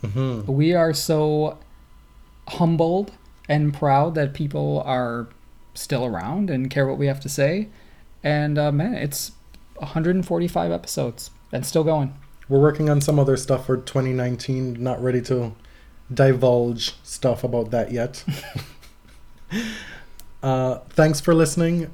[0.00, 1.58] hmm We are so
[2.48, 3.12] humbled
[3.50, 5.28] and proud that people are
[5.74, 7.68] still around and care what we have to say.
[8.22, 9.32] And uh, man, it's
[9.76, 12.14] 145 episodes and still going.
[12.48, 14.82] We're working on some other stuff for 2019.
[14.82, 15.54] Not ready to
[16.10, 18.24] divulge stuff about that yet.
[20.42, 21.92] uh, thanks for listening.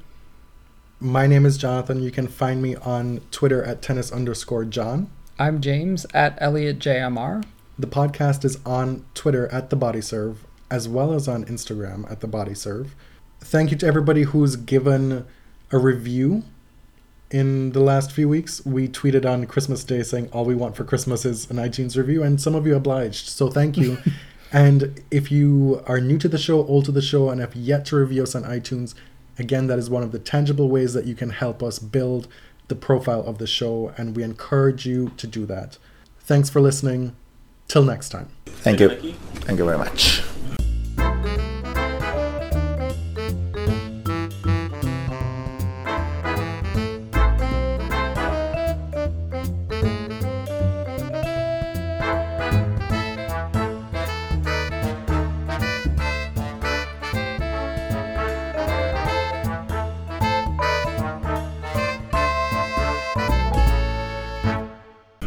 [1.02, 2.02] My name is Jonathan.
[2.02, 5.10] You can find me on Twitter at tennis underscore John.
[5.38, 7.42] I'm James at Elliot JMR.
[7.78, 12.20] The podcast is on Twitter at The Body Serve, as well as on Instagram at
[12.20, 12.94] The Body Serve.
[13.40, 15.24] Thank you to everybody who's given
[15.72, 16.42] a review
[17.30, 18.66] in the last few weeks.
[18.66, 22.22] We tweeted on Christmas Day saying all we want for Christmas is an iTunes review,
[22.22, 23.30] and some of you obliged.
[23.30, 23.96] So thank you.
[24.52, 27.86] and if you are new to the show, old to the show, and have yet
[27.86, 28.94] to review us on iTunes,
[29.40, 32.28] again, that is one of the tangible ways that you can help us build
[32.68, 35.78] the profile of the show, and we encourage you to do that.
[36.20, 37.16] Thanks for listening.
[37.66, 38.28] Till next time.
[38.46, 38.88] Thank you.
[38.88, 40.22] Thank you very much.